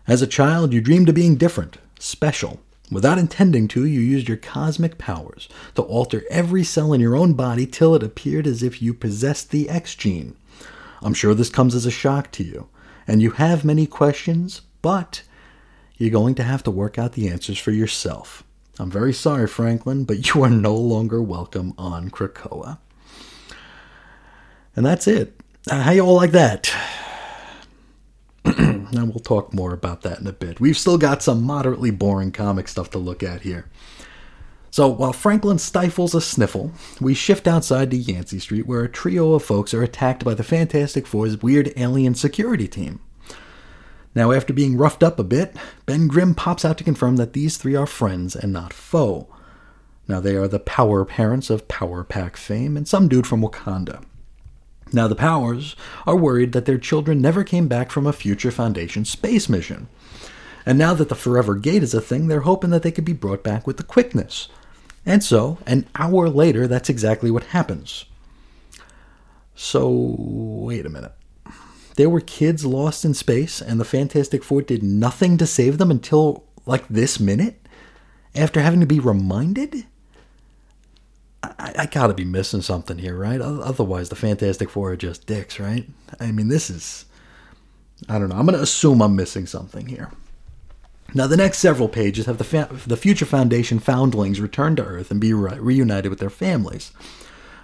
[0.06, 2.60] As a child, you dreamed of being different, special.
[2.90, 7.34] Without intending to, you used your cosmic powers to alter every cell in your own
[7.34, 10.36] body till it appeared as if you possessed the X gene.
[11.02, 12.68] I'm sure this comes as a shock to you,
[13.06, 15.22] and you have many questions, but
[15.96, 18.42] you're going to have to work out the answers for yourself.
[18.78, 22.78] I'm very sorry, Franklin, but you are no longer welcome on Krakoa.
[24.76, 25.38] And that's it.
[25.68, 26.72] How you all like that?
[28.58, 30.60] and we'll talk more about that in a bit.
[30.60, 33.68] We've still got some moderately boring comic stuff to look at here.
[34.70, 39.32] So while Franklin stifles a sniffle, we shift outside to Yancey Street where a trio
[39.32, 43.00] of folks are attacked by the Fantastic Four's weird alien security team.
[44.14, 45.54] Now, after being roughed up a bit,
[45.86, 49.28] Ben Grimm pops out to confirm that these three are friends and not foe.
[50.06, 54.02] Now, they are the Power parents of Power Pack fame and some dude from Wakanda.
[54.92, 59.04] Now, the Powers are worried that their children never came back from a future Foundation
[59.04, 59.88] space mission.
[60.64, 63.12] And now that the Forever Gate is a thing, they're hoping that they could be
[63.12, 64.48] brought back with the quickness.
[65.06, 68.04] And so, an hour later, that's exactly what happens.
[69.54, 71.12] So, wait a minute.
[71.96, 75.90] There were kids lost in space, and the Fantastic Four did nothing to save them
[75.90, 77.66] until, like, this minute?
[78.34, 79.86] After having to be reminded?
[81.42, 83.40] I, I gotta be missing something here, right?
[83.40, 85.86] Otherwise, the Fantastic Four are just dicks, right?
[86.18, 87.04] I mean, this is.
[88.08, 88.36] I don't know.
[88.36, 90.10] I'm gonna assume I'm missing something here.
[91.14, 95.10] Now, the next several pages have the, fa- the Future Foundation foundlings return to Earth
[95.10, 96.92] and be re- reunited with their families.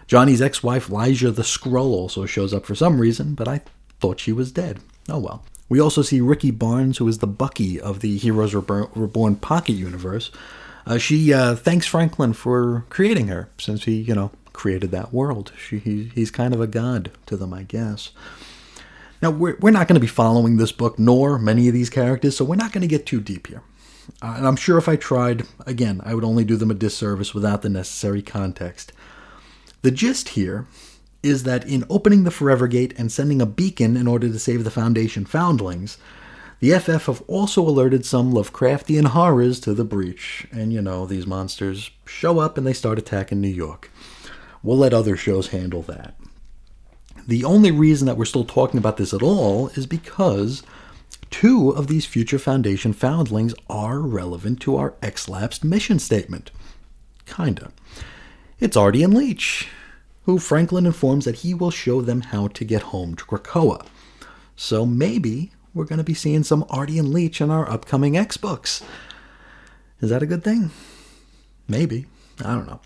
[0.06, 3.60] Johnny's ex wife, Lyja the Skrull, also shows up for some reason, but I
[4.00, 4.80] thought she was dead.
[5.08, 5.44] Oh well.
[5.68, 10.30] We also see Rikki Barnes, who is the Bucky of the Heroes Reborn Pocket Universe.
[10.86, 15.52] Uh, she uh, thanks Franklin for creating her, since he, you know, created that world.
[15.56, 18.10] She, he, he's kind of a god to them, I guess.
[19.22, 22.36] Now, we're, we're not going to be following this book, nor many of these characters,
[22.36, 23.62] so we're not going to get too deep here.
[24.20, 27.32] Uh, and I'm sure if I tried, again, I would only do them a disservice
[27.32, 28.92] without the necessary context.
[29.80, 30.66] The gist here
[31.22, 34.62] is that in opening the Forever Gate and sending a beacon in order to save
[34.62, 35.96] the Foundation foundlings,
[36.64, 40.46] the FF have also alerted some Lovecraftian horrors to the breach.
[40.50, 43.90] And you know, these monsters show up and they start attacking New York.
[44.62, 46.14] We'll let other shows handle that.
[47.26, 50.62] The only reason that we're still talking about this at all is because
[51.30, 56.50] two of these future Foundation foundlings are relevant to our X-Lapsed mission statement.
[57.26, 57.72] Kinda.
[58.58, 59.68] It's Artie and Leech,
[60.22, 63.84] who Franklin informs that he will show them how to get home to Krakoa.
[64.56, 68.36] So maybe we're going to be seeing some Artie and Leech in our upcoming X
[68.36, 68.82] books.
[70.00, 70.70] Is that a good thing?
[71.68, 72.06] Maybe.
[72.44, 72.80] I don't know.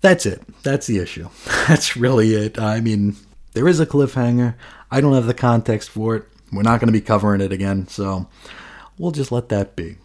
[0.00, 0.42] That's it.
[0.62, 1.28] That's the issue.
[1.68, 2.58] That's really it.
[2.58, 3.16] I mean,
[3.52, 4.54] there is a cliffhanger.
[4.90, 6.24] I don't have the context for it.
[6.52, 8.28] We're not going to be covering it again, so
[8.98, 9.96] we'll just let that be.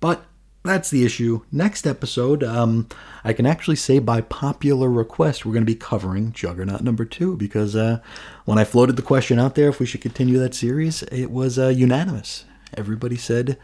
[0.00, 0.24] But
[0.64, 1.42] that's the issue.
[1.50, 2.88] Next episode, um,
[3.24, 7.36] I can actually say by popular request, we're going to be covering Juggernaut number two
[7.36, 8.00] because uh,
[8.44, 11.58] when I floated the question out there if we should continue that series, it was
[11.58, 12.44] uh, unanimous.
[12.74, 13.58] Everybody said,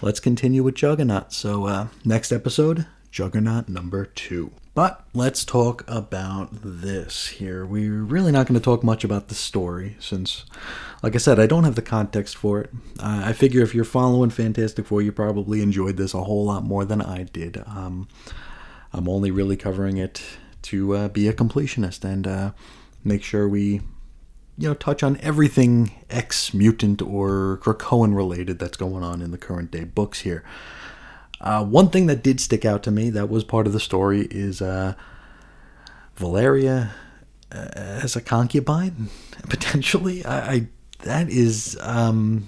[0.00, 1.32] let's continue with Juggernaut.
[1.32, 4.52] So, uh, next episode, Juggernaut number two.
[4.74, 7.66] But let's talk about this here.
[7.66, 10.46] We're really not going to talk much about the story since,
[11.02, 12.70] like I said, I don't have the context for it.
[12.98, 16.64] Uh, I figure if you're following Fantastic Four, you probably enjoyed this a whole lot
[16.64, 17.62] more than I did.
[17.66, 18.08] Um,
[18.94, 20.22] I'm only really covering it
[20.62, 22.52] to uh, be a completionist and uh,
[23.04, 23.82] make sure we,
[24.56, 29.38] you know, touch on everything X mutant or Krakoan related that's going on in the
[29.38, 30.42] current day books here.
[31.42, 34.28] Uh, one thing that did stick out to me that was part of the story
[34.30, 34.94] is uh,
[36.16, 36.92] Valeria
[37.50, 39.08] uh, as a concubine,
[39.48, 40.24] potentially.
[40.24, 40.66] I, I
[41.00, 42.46] that is um,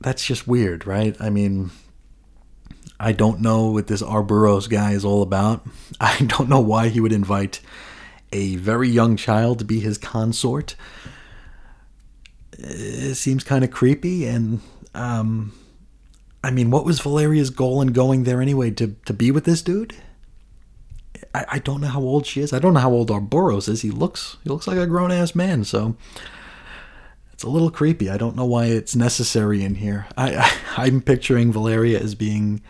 [0.00, 1.16] that's just weird, right?
[1.20, 1.70] I mean,
[2.98, 5.64] I don't know what this Arburos guy is all about.
[6.00, 7.60] I don't know why he would invite
[8.32, 10.74] a very young child to be his consort.
[12.58, 14.60] It seems kind of creepy, and
[14.94, 15.52] um,
[16.44, 18.70] I mean, what was Valeria's goal in going there anyway?
[18.72, 19.96] To to be with this dude?
[21.34, 22.52] I, I don't know how old she is.
[22.52, 23.82] I don't know how old Arburos is.
[23.82, 25.96] He looks he looks like a grown ass man, so
[27.32, 28.10] it's a little creepy.
[28.10, 30.06] I don't know why it's necessary in here.
[30.16, 32.60] I, I I'm picturing Valeria as being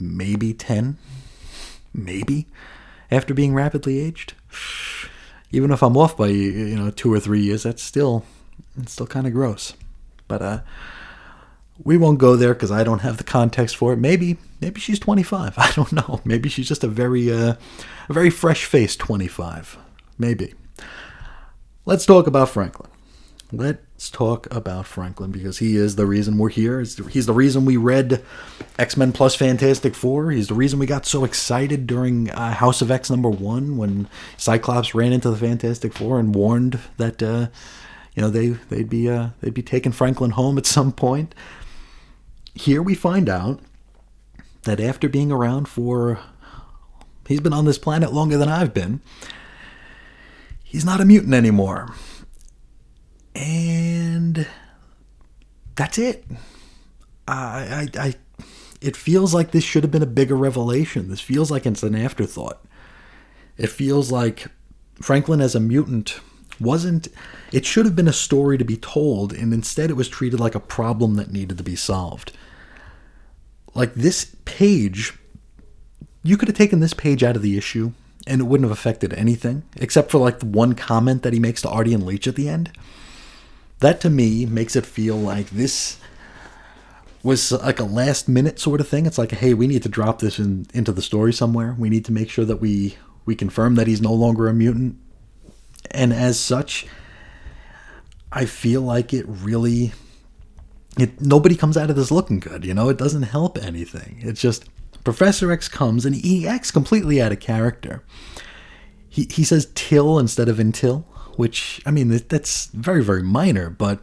[0.00, 0.96] maybe ten,
[1.92, 2.46] maybe
[3.10, 4.34] after being rapidly aged.
[5.50, 8.24] Even if I'm off by you know two or three years, that's still
[8.80, 9.74] it's still kind of gross.
[10.28, 10.60] But uh
[11.84, 13.98] we won't go there because I don't have the context for it.
[13.98, 15.54] Maybe, maybe she's 25.
[15.58, 16.20] I don't know.
[16.24, 17.54] Maybe she's just a very, uh,
[18.08, 19.78] a very fresh faced 25.
[20.18, 20.54] Maybe.
[21.84, 22.90] Let's talk about Franklin.
[23.50, 26.80] Let's talk about Franklin because he is the reason we're here.
[26.80, 28.24] He's the reason we read
[28.78, 30.30] X Men plus Fantastic Four.
[30.30, 34.08] He's the reason we got so excited during uh, House of X number one when
[34.38, 37.48] Cyclops ran into the Fantastic Four and warned that uh,
[38.14, 41.34] you know they they'd be uh, they'd be taking Franklin home at some point
[42.54, 43.60] here we find out
[44.62, 46.20] that after being around for
[47.26, 49.00] he's been on this planet longer than I've been,
[50.62, 51.94] he's not a mutant anymore.
[53.34, 54.46] And
[55.74, 56.24] that's it.
[57.26, 58.14] I, I, I,
[58.80, 61.08] it feels like this should have been a bigger revelation.
[61.08, 62.62] This feels like it's an afterthought.
[63.56, 64.48] It feels like
[65.00, 66.20] Franklin as a mutant
[66.60, 67.08] wasn't
[67.52, 70.54] it should have been a story to be told and instead it was treated like
[70.54, 72.32] a problem that needed to be solved
[73.74, 75.14] like this page
[76.22, 77.92] you could have taken this page out of the issue
[78.26, 81.62] and it wouldn't have affected anything except for like the one comment that he makes
[81.62, 82.70] to Artie and Leech at the end.
[83.80, 85.98] That to me makes it feel like this
[87.22, 89.06] was like a last minute sort of thing.
[89.06, 91.74] It's like, hey, we need to drop this in, into the story somewhere.
[91.78, 94.98] We need to make sure that we we confirm that he's no longer a mutant.
[95.90, 96.86] And as such,
[98.30, 99.92] I feel like it really
[100.98, 104.18] it nobody comes out of this looking good, you know, it doesn't help anything.
[104.20, 104.68] It's just
[105.04, 108.02] Professor X comes and he acts completely out of character.
[109.08, 111.00] He he says till instead of until,
[111.36, 114.00] which I mean that's very very minor, but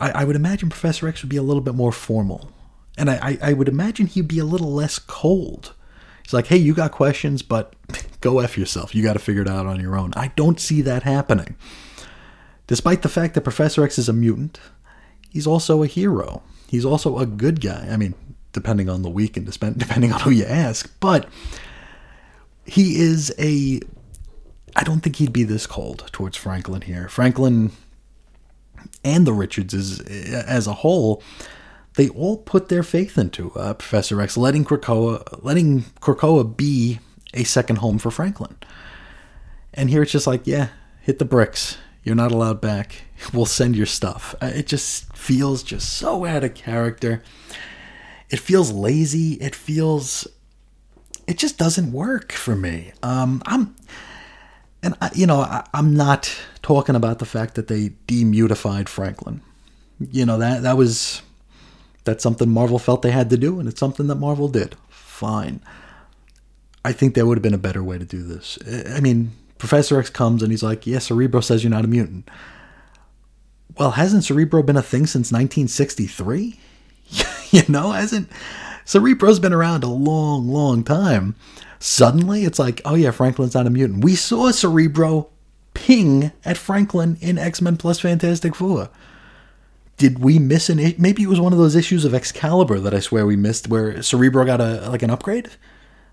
[0.00, 2.50] I, I would imagine Professor X would be a little bit more formal,
[2.96, 5.74] and I, I, I would imagine he'd be a little less cold.
[6.28, 7.74] He's like, hey, you got questions, but
[8.20, 8.94] go f yourself.
[8.94, 10.12] You got to figure it out on your own.
[10.14, 11.56] I don't see that happening.
[12.66, 14.60] Despite the fact that Professor X is a mutant,
[15.30, 16.42] he's also a hero.
[16.68, 17.88] He's also a good guy.
[17.90, 18.12] I mean,
[18.52, 19.46] depending on the week and
[19.78, 21.30] depending on who you ask, but
[22.66, 23.80] he is a.
[24.76, 27.08] I don't think he'd be this cold towards Franklin here.
[27.08, 27.72] Franklin
[29.02, 31.22] and the Richardses as a whole,
[31.98, 37.00] they all put their faith into uh, Professor X, letting Krakoa, letting Krakoa be
[37.34, 38.54] a second home for Franklin.
[39.74, 40.68] And here it's just like, yeah,
[41.00, 41.76] hit the bricks.
[42.04, 43.02] You're not allowed back.
[43.34, 44.36] We'll send your stuff.
[44.40, 47.20] Uh, it just feels just so out of character.
[48.30, 49.32] It feels lazy.
[49.34, 50.28] It feels.
[51.26, 52.92] It just doesn't work for me.
[53.02, 53.74] Um, I'm,
[54.84, 56.32] and I, you know, I, I'm not
[56.62, 59.40] talking about the fact that they demutified Franklin.
[59.98, 61.22] You know that that was
[62.08, 64.74] that's something Marvel felt they had to do, and it's something that Marvel did.
[64.88, 65.60] Fine.
[66.82, 68.58] I think there would have been a better way to do this.
[68.90, 71.88] I mean, Professor X comes and he's like, "Yes, yeah, Cerebro says you're not a
[71.88, 72.30] mutant."
[73.76, 76.58] Well, hasn't Cerebro been a thing since 1963?
[77.50, 78.30] you know, hasn't
[78.86, 81.34] Cerebro's been around a long, long time.
[81.78, 84.02] Suddenly, it's like, oh yeah, Franklin's not a mutant.
[84.02, 85.28] We saw Cerebro
[85.74, 88.88] ping at Franklin in X Men Plus Fantastic Four.
[89.98, 90.94] Did we miss an?
[90.96, 94.00] Maybe it was one of those issues of Excalibur that I swear we missed, where
[94.00, 95.50] Cerebro got a like an upgrade.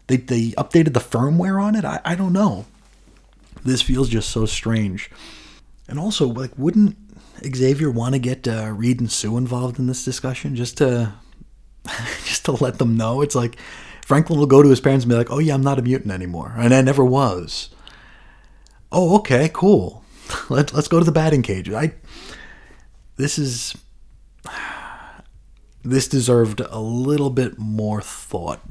[0.07, 1.85] They they updated the firmware on it.
[1.85, 2.65] I, I don't know.
[3.63, 5.09] This feels just so strange.
[5.87, 6.97] And also, like, wouldn't
[7.43, 11.13] Xavier want to get uh, Reed and Sue involved in this discussion just to
[12.25, 13.21] just to let them know?
[13.21, 13.57] It's like
[14.03, 16.11] Franklin will go to his parents and be like, "Oh yeah, I'm not a mutant
[16.11, 17.69] anymore, and I never was."
[18.91, 20.03] Oh, okay, cool.
[20.49, 21.69] Let, let's go to the batting cage.
[21.69, 21.93] I
[23.17, 23.75] this is
[25.83, 28.61] this deserved a little bit more thought.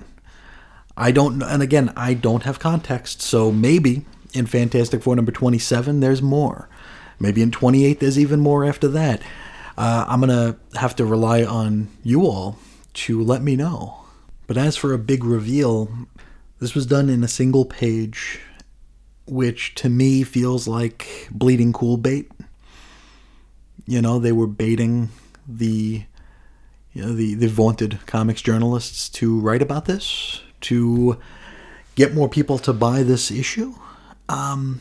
[0.96, 6.00] I don't, and again, I don't have context, so maybe in Fantastic Four number 27,
[6.00, 6.68] there's more.
[7.18, 9.22] Maybe in 28, there's even more after that.
[9.76, 12.58] Uh, I'm going to have to rely on you all
[12.94, 14.04] to let me know.
[14.46, 15.90] But as for a big reveal,
[16.60, 18.40] this was done in a single page,
[19.26, 22.30] which to me feels like bleeding cool bait.
[23.86, 25.10] You know, they were baiting
[25.46, 26.04] the
[26.94, 31.18] you know, the, the vaunted comics journalists to write about this, to
[31.96, 33.74] get more people to buy this issue.
[34.28, 34.80] Um,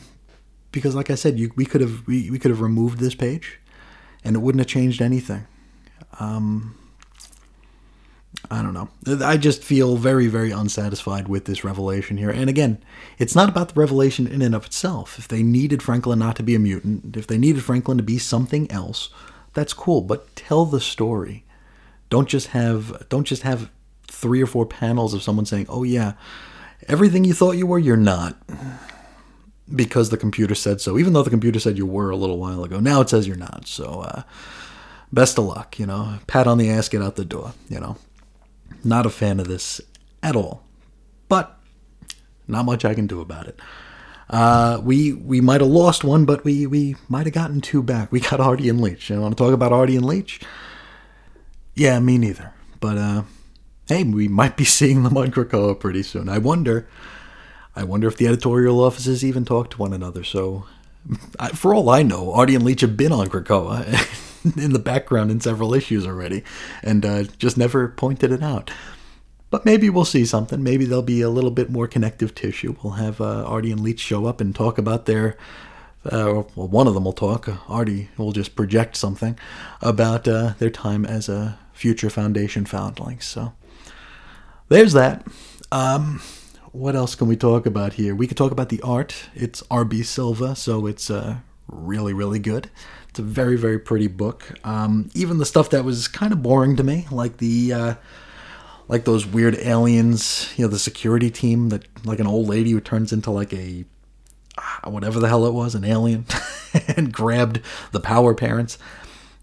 [0.70, 3.58] because, like I said, you, we could have we, we could have removed this page,
[4.22, 5.46] and it wouldn't have changed anything.
[6.20, 6.76] Um,
[8.54, 8.88] I don't know.
[9.26, 12.30] I just feel very, very unsatisfied with this revelation here.
[12.30, 12.78] And again,
[13.18, 15.18] it's not about the revelation in and of itself.
[15.18, 18.16] If they needed Franklin not to be a mutant, if they needed Franklin to be
[18.16, 19.10] something else,
[19.54, 20.02] that's cool.
[20.02, 21.44] But tell the story.
[22.10, 23.70] Don't just have don't just have
[24.06, 26.12] three or four panels of someone saying, "Oh yeah,
[26.86, 28.36] everything you thought you were, you're not."
[29.74, 32.62] Because the computer said so, even though the computer said you were a little while
[32.62, 32.78] ago.
[32.78, 33.66] Now it says you're not.
[33.66, 34.22] So, uh,
[35.10, 36.18] best of luck, you know.
[36.26, 37.96] Pat on the ass, get out the door, you know.
[38.84, 39.80] Not a fan of this
[40.22, 40.62] at all.
[41.28, 41.58] But
[42.46, 43.58] not much I can do about it.
[44.28, 48.10] Uh, we we might have lost one, but we we might have gotten two back.
[48.10, 49.10] We got Artie and Leech.
[49.10, 50.40] You want to talk about Artie and Leech?
[51.74, 52.52] Yeah, me neither.
[52.80, 53.22] But uh,
[53.88, 56.28] hey, we might be seeing them on Krakoa pretty soon.
[56.28, 56.86] I wonder.
[57.76, 60.22] I wonder if the editorial offices even talk to one another.
[60.22, 60.64] So,
[61.54, 64.30] for all I know, Artie and Leech have been on Krakoa.
[64.56, 66.44] in the background in several issues already,
[66.82, 68.70] and uh, just never pointed it out.
[69.50, 70.62] But maybe we'll see something.
[70.62, 72.74] Maybe there'll be a little bit more connective tissue.
[72.82, 75.36] We'll have uh, Artie and Leech show up and talk about their.
[76.04, 77.48] Uh, well, one of them will talk.
[77.70, 79.38] Artie will just project something
[79.80, 83.20] about uh, their time as a future Foundation foundling.
[83.20, 83.52] So
[84.68, 85.26] there's that.
[85.72, 86.20] Um,
[86.72, 88.14] what else can we talk about here?
[88.14, 89.28] We could talk about the art.
[89.34, 91.36] It's RB Silva, so it's uh,
[91.68, 92.70] really, really good.
[93.14, 94.58] It's a very, very pretty book.
[94.64, 97.94] Um, even the stuff that was kind of boring to me, like the uh,
[98.88, 102.80] like those weird aliens, you know, the security team that like an old lady who
[102.80, 103.84] turns into like a
[104.58, 106.26] uh, whatever the hell it was, an alien,
[106.96, 107.60] and grabbed
[107.92, 108.78] the power parents.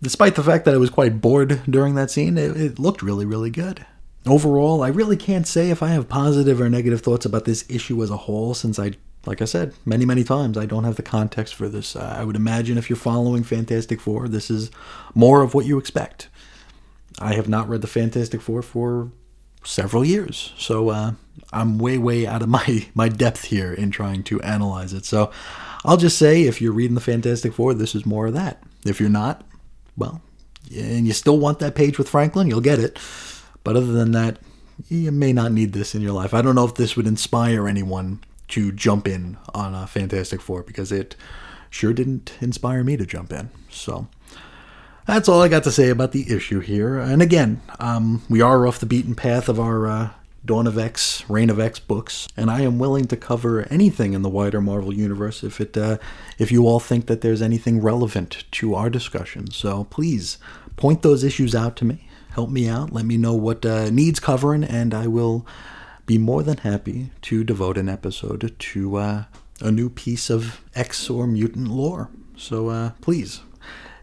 [0.01, 3.26] Despite the fact that I was quite bored during that scene, it, it looked really,
[3.26, 3.86] really good.
[4.26, 8.03] Overall, I really can't say if I have positive or negative thoughts about this issue
[8.03, 8.95] as a whole, since I
[9.26, 11.95] like I said many, many times, I don't have the context for this.
[11.95, 14.72] Uh, I would imagine if you're following Fantastic Four, this is
[15.13, 16.28] more of what you expect.
[17.19, 19.11] I have not read the Fantastic Four for
[19.63, 21.11] several years, so uh,
[21.53, 25.05] I'm way, way out of my, my depth here in trying to analyze it.
[25.05, 25.32] So
[25.86, 28.63] I'll just say if you're reading the Fantastic Four, this is more of that.
[28.86, 29.45] If you're not,
[29.95, 30.22] well,
[30.76, 32.97] and you still want that page with Franklin, you'll get it.
[33.63, 34.39] But other than that,
[34.89, 36.34] you may not need this in your life.
[36.34, 40.64] I don't know if this would inspire anyone to jump in on a Fantastic Four
[40.64, 41.16] because it
[41.70, 43.49] sure didn't inspire me to jump in.
[43.70, 44.08] So
[45.06, 46.99] that's all I got to say about the issue here.
[46.99, 50.10] And again, um, we are off the beaten path of our uh,
[50.43, 54.24] Dawn of X, Reign of X books, and I am willing to cover anything in
[54.24, 55.97] the wider Marvel universe if it uh,
[56.39, 59.52] if you all think that there's anything relevant to our discussion.
[59.52, 60.39] So please
[60.78, 62.08] point those issues out to me.
[62.32, 62.91] Help me out.
[62.91, 65.45] Let me know what uh, needs covering, and I will
[66.12, 69.24] be more than happy to devote an episode to uh,
[69.62, 72.09] a new piece of X or mutant lore.
[72.36, 73.39] So uh, please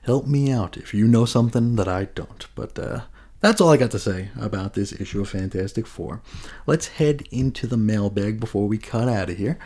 [0.05, 2.47] help me out if you know something that I don't.
[2.55, 3.01] But uh,
[3.41, 6.23] that's all I got to say about this issue of Fantastic Four.
[6.67, 9.59] Let's head into the mailbag before we cut out of here.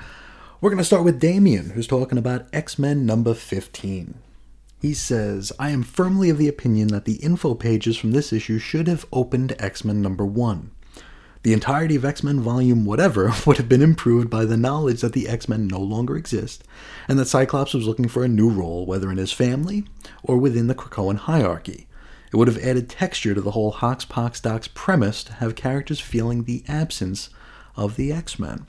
[0.60, 4.14] We're going to start with Damien, who's talking about X Men number 15.
[4.80, 8.58] He says, I am firmly of the opinion that the info pages from this issue
[8.58, 10.72] should have opened X Men number 1.
[11.42, 15.12] The entirety of X Men Volume whatever would have been improved by the knowledge that
[15.12, 16.64] the X Men no longer exist,
[17.08, 19.84] and that Cyclops was looking for a new role, whether in his family
[20.22, 21.86] or within the Krakoan hierarchy.
[22.32, 26.00] It would have added texture to the whole Hox Pox Dox premise to have characters
[26.00, 27.28] feeling the absence
[27.76, 28.66] of the X Men.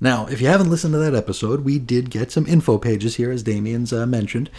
[0.00, 3.30] Now, if you haven't listened to that episode, we did get some info pages here,
[3.30, 4.50] as Damien's uh, mentioned,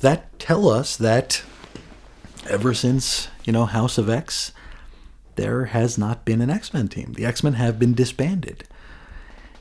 [0.00, 1.42] that tell us that
[2.48, 4.52] ever since, you know, House of X,
[5.38, 7.14] there has not been an X Men team.
[7.14, 8.64] The X Men have been disbanded.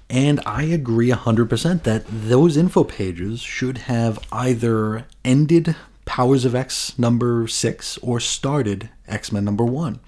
[0.10, 5.76] And I agree 100% that those info pages should have either ended
[6.06, 10.00] Powers of X number 6 or started X Men number 1.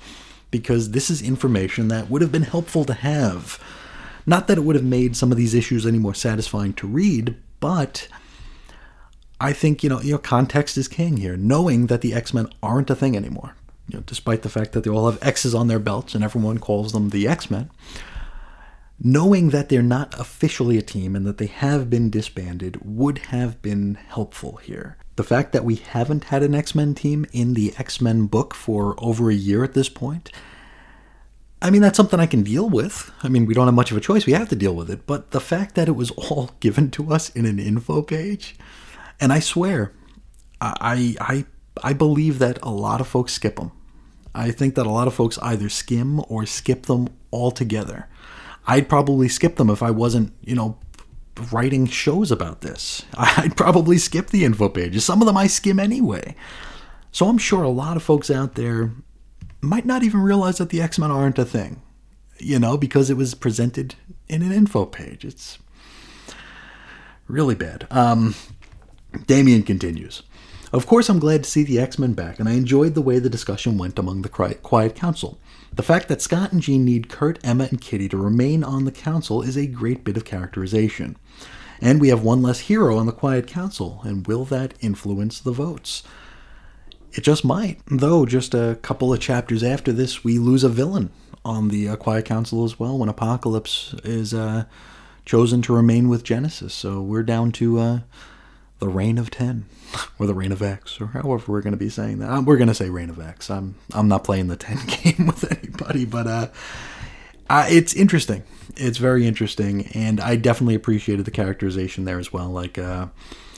[0.51, 3.61] Because this is information that would have been helpful to have.
[4.25, 7.35] Not that it would have made some of these issues any more satisfying to read,
[7.59, 8.07] but
[9.39, 11.37] I think, you know, you know, context is king here.
[11.37, 13.55] Knowing that the X Men aren't a thing anymore
[13.89, 16.59] you know, despite the fact that they all have X's on their belts and everyone
[16.59, 17.71] calls them the X Men,
[18.99, 23.61] knowing that they're not officially a team and that they have been disbanded would have
[23.61, 24.97] been helpful here.
[25.15, 28.53] The fact that we haven't had an X Men team in the X Men book
[28.53, 30.31] for over a year at this point,
[31.61, 33.11] I mean, that's something I can deal with.
[33.23, 35.07] I mean, we don't have much of a choice, we have to deal with it.
[35.07, 38.55] But the fact that it was all given to us in an info page,
[39.19, 39.93] and I swear,
[40.61, 41.45] I, I,
[41.83, 43.71] I believe that a lot of folks skip them.
[44.33, 48.07] I think that a lot of folks either skim or skip them altogether.
[48.67, 50.77] I'd probably skip them if I wasn't, you know,
[51.51, 53.03] writing shows about this.
[53.17, 55.05] I'd probably skip the info pages.
[55.05, 56.35] Some of them I skim anyway.
[57.11, 58.91] So I'm sure a lot of folks out there
[59.61, 61.81] might not even realize that the X Men aren't a thing,
[62.37, 63.95] you know, because it was presented
[64.27, 65.25] in an info page.
[65.25, 65.57] It's
[67.27, 67.87] really bad.
[67.89, 68.35] Um,
[69.25, 70.23] Damien continues.
[70.71, 73.17] Of course, I'm glad to see the X Men back, and I enjoyed the way
[73.17, 75.39] the discussion went among the Quiet Council.
[75.73, 78.91] The fact that Scott and Jean need Kurt, Emma, and Kitty to remain on the
[78.91, 81.17] council is a great bit of characterization.
[81.81, 85.51] And we have one less hero on the Quiet Council, and will that influence the
[85.51, 86.03] votes?
[87.13, 91.09] It just might, though just a couple of chapters after this, we lose a villain
[91.43, 94.65] on the uh, Quiet Council as well when Apocalypse is uh,
[95.25, 96.73] chosen to remain with Genesis.
[96.73, 97.99] So we're down to uh,
[98.79, 99.65] the reign of 10
[100.17, 102.43] or the reign of X or however we're going to be saying that.
[102.43, 103.49] We're going to say reign of X.
[103.49, 106.47] I'm I'm not playing the 10 game with anybody, but uh,
[107.49, 108.43] uh, it's interesting.
[108.75, 112.49] It's very interesting, and I definitely appreciated the characterization there as well.
[112.49, 113.07] Like uh,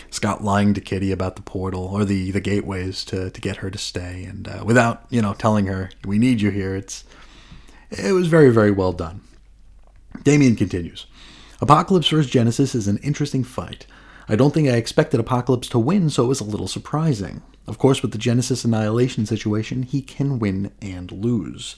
[0.09, 3.69] Scott lying to Kitty about the portal or the the gateways to to get her
[3.69, 6.75] to stay, and uh, without you know telling her we need you here.
[6.75, 7.03] It's
[7.89, 9.21] it was very very well done.
[10.23, 11.05] Damien continues.
[11.59, 12.31] Apocalypse vs.
[12.31, 13.85] Genesis is an interesting fight.
[14.31, 17.41] I don't think I expected Apocalypse to win, so it was a little surprising.
[17.67, 21.75] Of course, with the Genesis Annihilation situation, he can win and lose.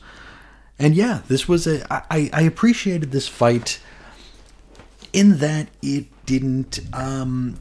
[0.78, 1.92] And yeah, this was a.
[1.92, 3.80] I, I appreciated this fight
[5.14, 6.80] in that it didn't.
[6.94, 7.60] Um,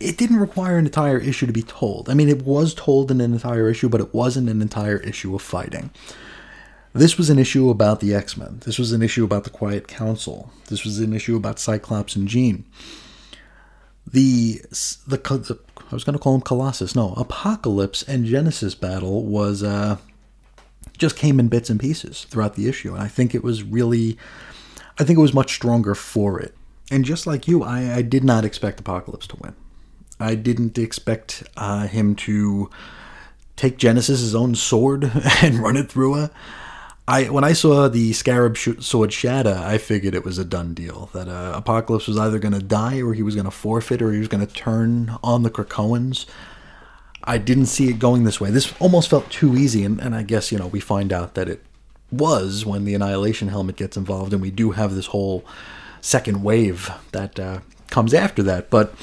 [0.00, 2.10] it didn't require an entire issue to be told.
[2.10, 5.34] I mean, it was told in an entire issue, but it wasn't an entire issue
[5.34, 5.92] of fighting.
[6.92, 8.60] This was an issue about the X Men.
[8.66, 10.52] This was an issue about the Quiet Council.
[10.68, 12.66] This was an issue about Cyclops and Jean
[14.06, 15.58] the the, the
[15.90, 16.94] I was going to call him Colossus.
[16.94, 19.98] No, Apocalypse and Genesis battle was uh,
[20.98, 24.18] just came in bits and pieces throughout the issue, and I think it was really,
[24.98, 26.54] I think it was much stronger for it.
[26.90, 29.54] And just like you, I, I did not expect Apocalypse to win.
[30.18, 32.70] I didn't expect uh, him to
[33.56, 35.10] take Genesis's own sword
[35.42, 36.30] and run it through a
[37.08, 40.74] I when I saw the Scarab sh- Sword shatter, I figured it was a done
[40.74, 41.08] deal.
[41.12, 44.12] That uh, Apocalypse was either going to die, or he was going to forfeit, or
[44.12, 46.26] he was going to turn on the Krakoans.
[47.22, 48.50] I didn't see it going this way.
[48.50, 51.48] This almost felt too easy, and, and I guess you know we find out that
[51.48, 51.62] it
[52.10, 55.44] was when the Annihilation Helmet gets involved, and we do have this whole
[56.00, 58.68] second wave that uh, comes after that.
[58.68, 58.94] But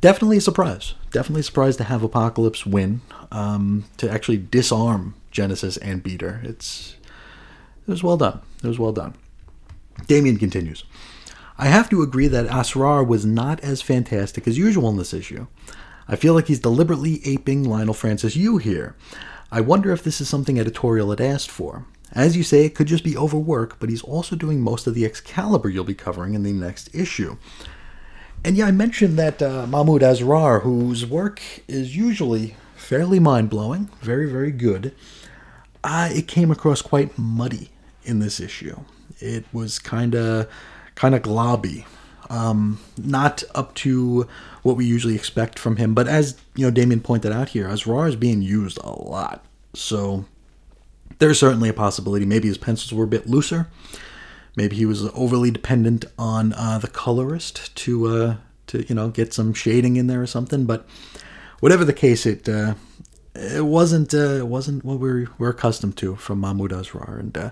[0.00, 0.94] definitely a surprise.
[1.10, 6.40] Definitely a surprise to have Apocalypse win, um, to actually disarm Genesis and Beater.
[6.44, 6.96] It's
[7.88, 8.40] it was well done.
[8.62, 9.14] It was well done.
[10.06, 10.84] Damien continues.
[11.56, 15.46] I have to agree that Asrar was not as fantastic as usual in this issue.
[16.06, 18.94] I feel like he's deliberately aping Leinil Francis Yu here.
[19.50, 21.86] I wonder if this is something editorial had asked for.
[22.12, 25.04] As you say, it could just be overwork, but he's also doing most of the
[25.04, 27.38] Excalibur you'll be covering in the next issue.
[28.44, 33.90] And yeah, I mentioned that uh, Mahmoud Asrar, whose work is usually fairly mind blowing,
[34.00, 34.94] very, very good,
[35.82, 37.70] uh, it came across quite muddy
[38.08, 38.80] in this issue.
[39.20, 40.48] It was kind of
[40.94, 41.84] kind of globby,
[42.30, 44.26] um, not up to
[44.62, 45.94] what we usually expect from him.
[45.94, 49.44] But as you know, Damien pointed out here, Asrar is being used a lot,
[49.74, 50.24] so
[51.18, 53.68] there's certainly a possibility maybe his pencils were a bit looser.
[54.56, 58.36] Maybe he was overly dependent on uh, the colorist to uh,
[58.68, 60.64] to you know get some shading in there or something.
[60.64, 60.86] But
[61.60, 62.74] whatever the case, it uh,
[63.34, 67.50] it wasn't uh, it wasn't what we're we're accustomed to from Mahmoud Asrar, and uh,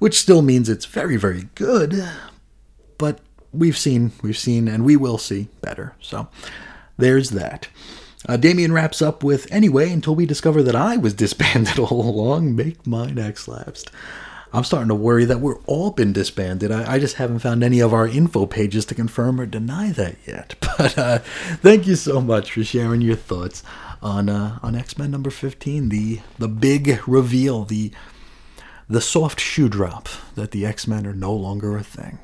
[0.00, 2.04] which still means it's very very good.
[2.98, 3.20] But
[3.52, 5.94] we've seen we've seen and we will see better.
[6.00, 6.28] So
[6.96, 7.68] there's that.
[8.28, 12.56] Uh, Damien wraps up with anyway until we discover that I was disbanded all along.
[12.56, 13.90] Make mine X lapsed.
[14.52, 16.72] I'm starting to worry that we're all been disbanded.
[16.72, 20.16] I, I, just haven't found any of our info pages to confirm or deny that
[20.26, 20.54] yet.
[20.80, 21.18] But uh,
[21.60, 23.62] thank you so much for sharing your thoughts
[24.02, 27.92] on uh, on X Men number 15, the the big reveal, the
[28.90, 32.18] the soft shoe drop that the X Men are no longer a thing.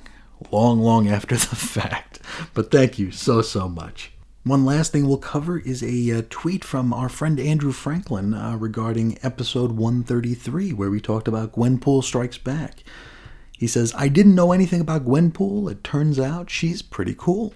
[0.51, 2.19] Long, long after the fact.
[2.55, 4.11] But thank you so so much.
[4.43, 8.57] One last thing we'll cover is a uh, tweet from our friend Andrew Franklin uh,
[8.57, 12.83] regarding episode 133, where we talked about Gwenpool Strikes Back.
[13.57, 15.71] He says, I didn't know anything about Gwenpool.
[15.71, 17.55] It turns out she's pretty cool.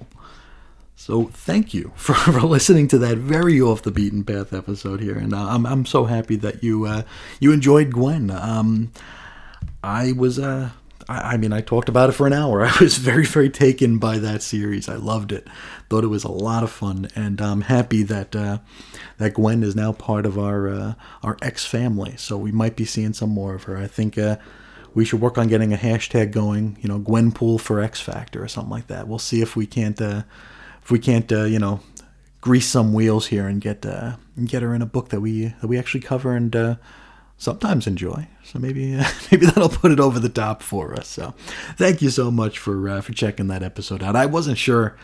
[1.11, 5.19] So thank you for, for listening to that very off the beaten path episode here,
[5.19, 7.03] and uh, I'm I'm so happy that you uh,
[7.41, 8.31] you enjoyed Gwen.
[8.31, 8.93] Um,
[9.83, 10.71] I was uh,
[11.09, 12.65] I, I, mean I talked about it for an hour.
[12.67, 14.89] I was very very taken by that series.
[14.89, 15.49] I loved it
[15.89, 18.59] thought it was a lot of fun, and I'm happy that uh,
[19.19, 20.95] that Gwen is now part of our uh,
[21.25, 22.15] our X family.
[22.19, 23.77] So we might be seeing some more of her.
[23.77, 24.37] I think uh,
[24.95, 26.79] we should work on getting a hashtag going.
[26.81, 29.09] You know, Gwenpool for X Factor or something like that.
[29.09, 30.23] We'll see if we can't uh,
[30.91, 31.81] we can't uh, you know
[32.41, 35.67] grease some wheels here and get uh, get her in a book that we that
[35.67, 36.79] we actually cover and
[37.41, 38.29] sometimes enjoy.
[38.45, 41.09] So maybe uh, maybe that'll put it over the top for us.
[41.09, 41.35] So
[41.77, 44.15] thank you so much for uh, for checking that episode out.
[44.15, 44.97] I wasn't sure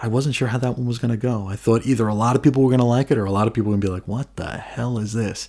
[0.00, 1.48] I wasn't sure how that one was going to go.
[1.48, 3.48] I thought either a lot of people were going to like it or a lot
[3.48, 5.48] of people were going to be like, "What the hell is this?"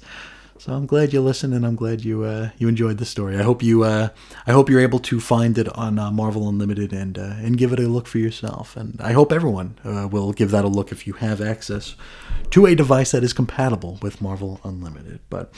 [0.61, 3.35] So I'm glad you listened, and I'm glad you uh, you enjoyed the story.
[3.35, 4.09] I hope you uh,
[4.45, 7.73] I hope you're able to find it on uh, Marvel Unlimited and uh, and give
[7.73, 8.77] it a look for yourself.
[8.77, 11.95] And I hope everyone uh, will give that a look if you have access
[12.51, 15.19] to a device that is compatible with Marvel Unlimited.
[15.31, 15.51] But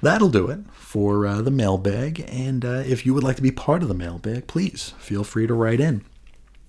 [0.00, 2.24] that'll do it for uh, the mailbag.
[2.28, 5.54] And if you would like to be part of the mailbag, please feel free to
[5.54, 6.04] write in.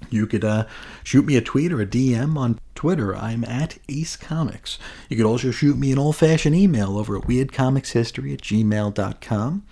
[0.10, 0.66] You could uh,
[1.04, 3.16] shoot me a tweet or a DM on Twitter.
[3.16, 4.78] I'm at Ace Comics.
[5.10, 9.64] You could also shoot me an old fashioned email over at weirdcomicshistory at gmail.com.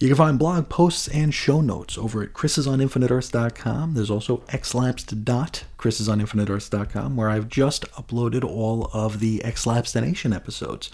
[0.00, 3.94] You can find blog posts and show notes over at chrisisoninfiniteearths.com.
[3.94, 10.90] There's also xlapsed.chrisisoninfiniteearths.com where I've just uploaded all of the Xlapsed Nation episodes.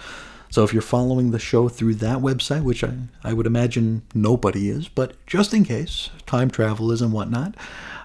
[0.50, 4.68] So if you're following the show through that website, which I, I would imagine nobody
[4.68, 7.54] is, but just in case, time travel is and whatnot,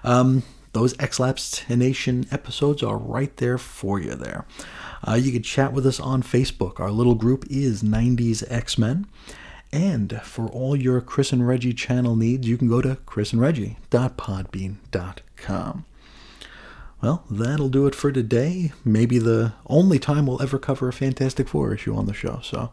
[0.04, 0.44] um,
[0.76, 4.44] those X-Lapsed Nation episodes are right there for you there.
[5.08, 6.78] Uh, you can chat with us on Facebook.
[6.78, 9.06] Our little group is 90s X-Men.
[9.72, 15.84] And for all your Chris and Reggie channel needs, you can go to chrisandreggie.podbean.com.
[17.02, 18.72] Well, that'll do it for today.
[18.84, 22.40] Maybe the only time we'll ever cover a Fantastic Four issue on the show.
[22.42, 22.70] So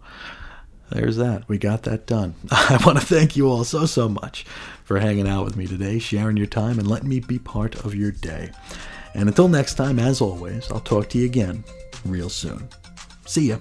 [0.91, 1.47] there's that.
[1.47, 2.35] We got that done.
[2.51, 4.45] I want to thank you all so, so much
[4.83, 7.95] for hanging out with me today, sharing your time, and letting me be part of
[7.95, 8.51] your day.
[9.13, 11.63] And until next time, as always, I'll talk to you again
[12.05, 12.67] real soon.
[13.25, 13.57] See ya.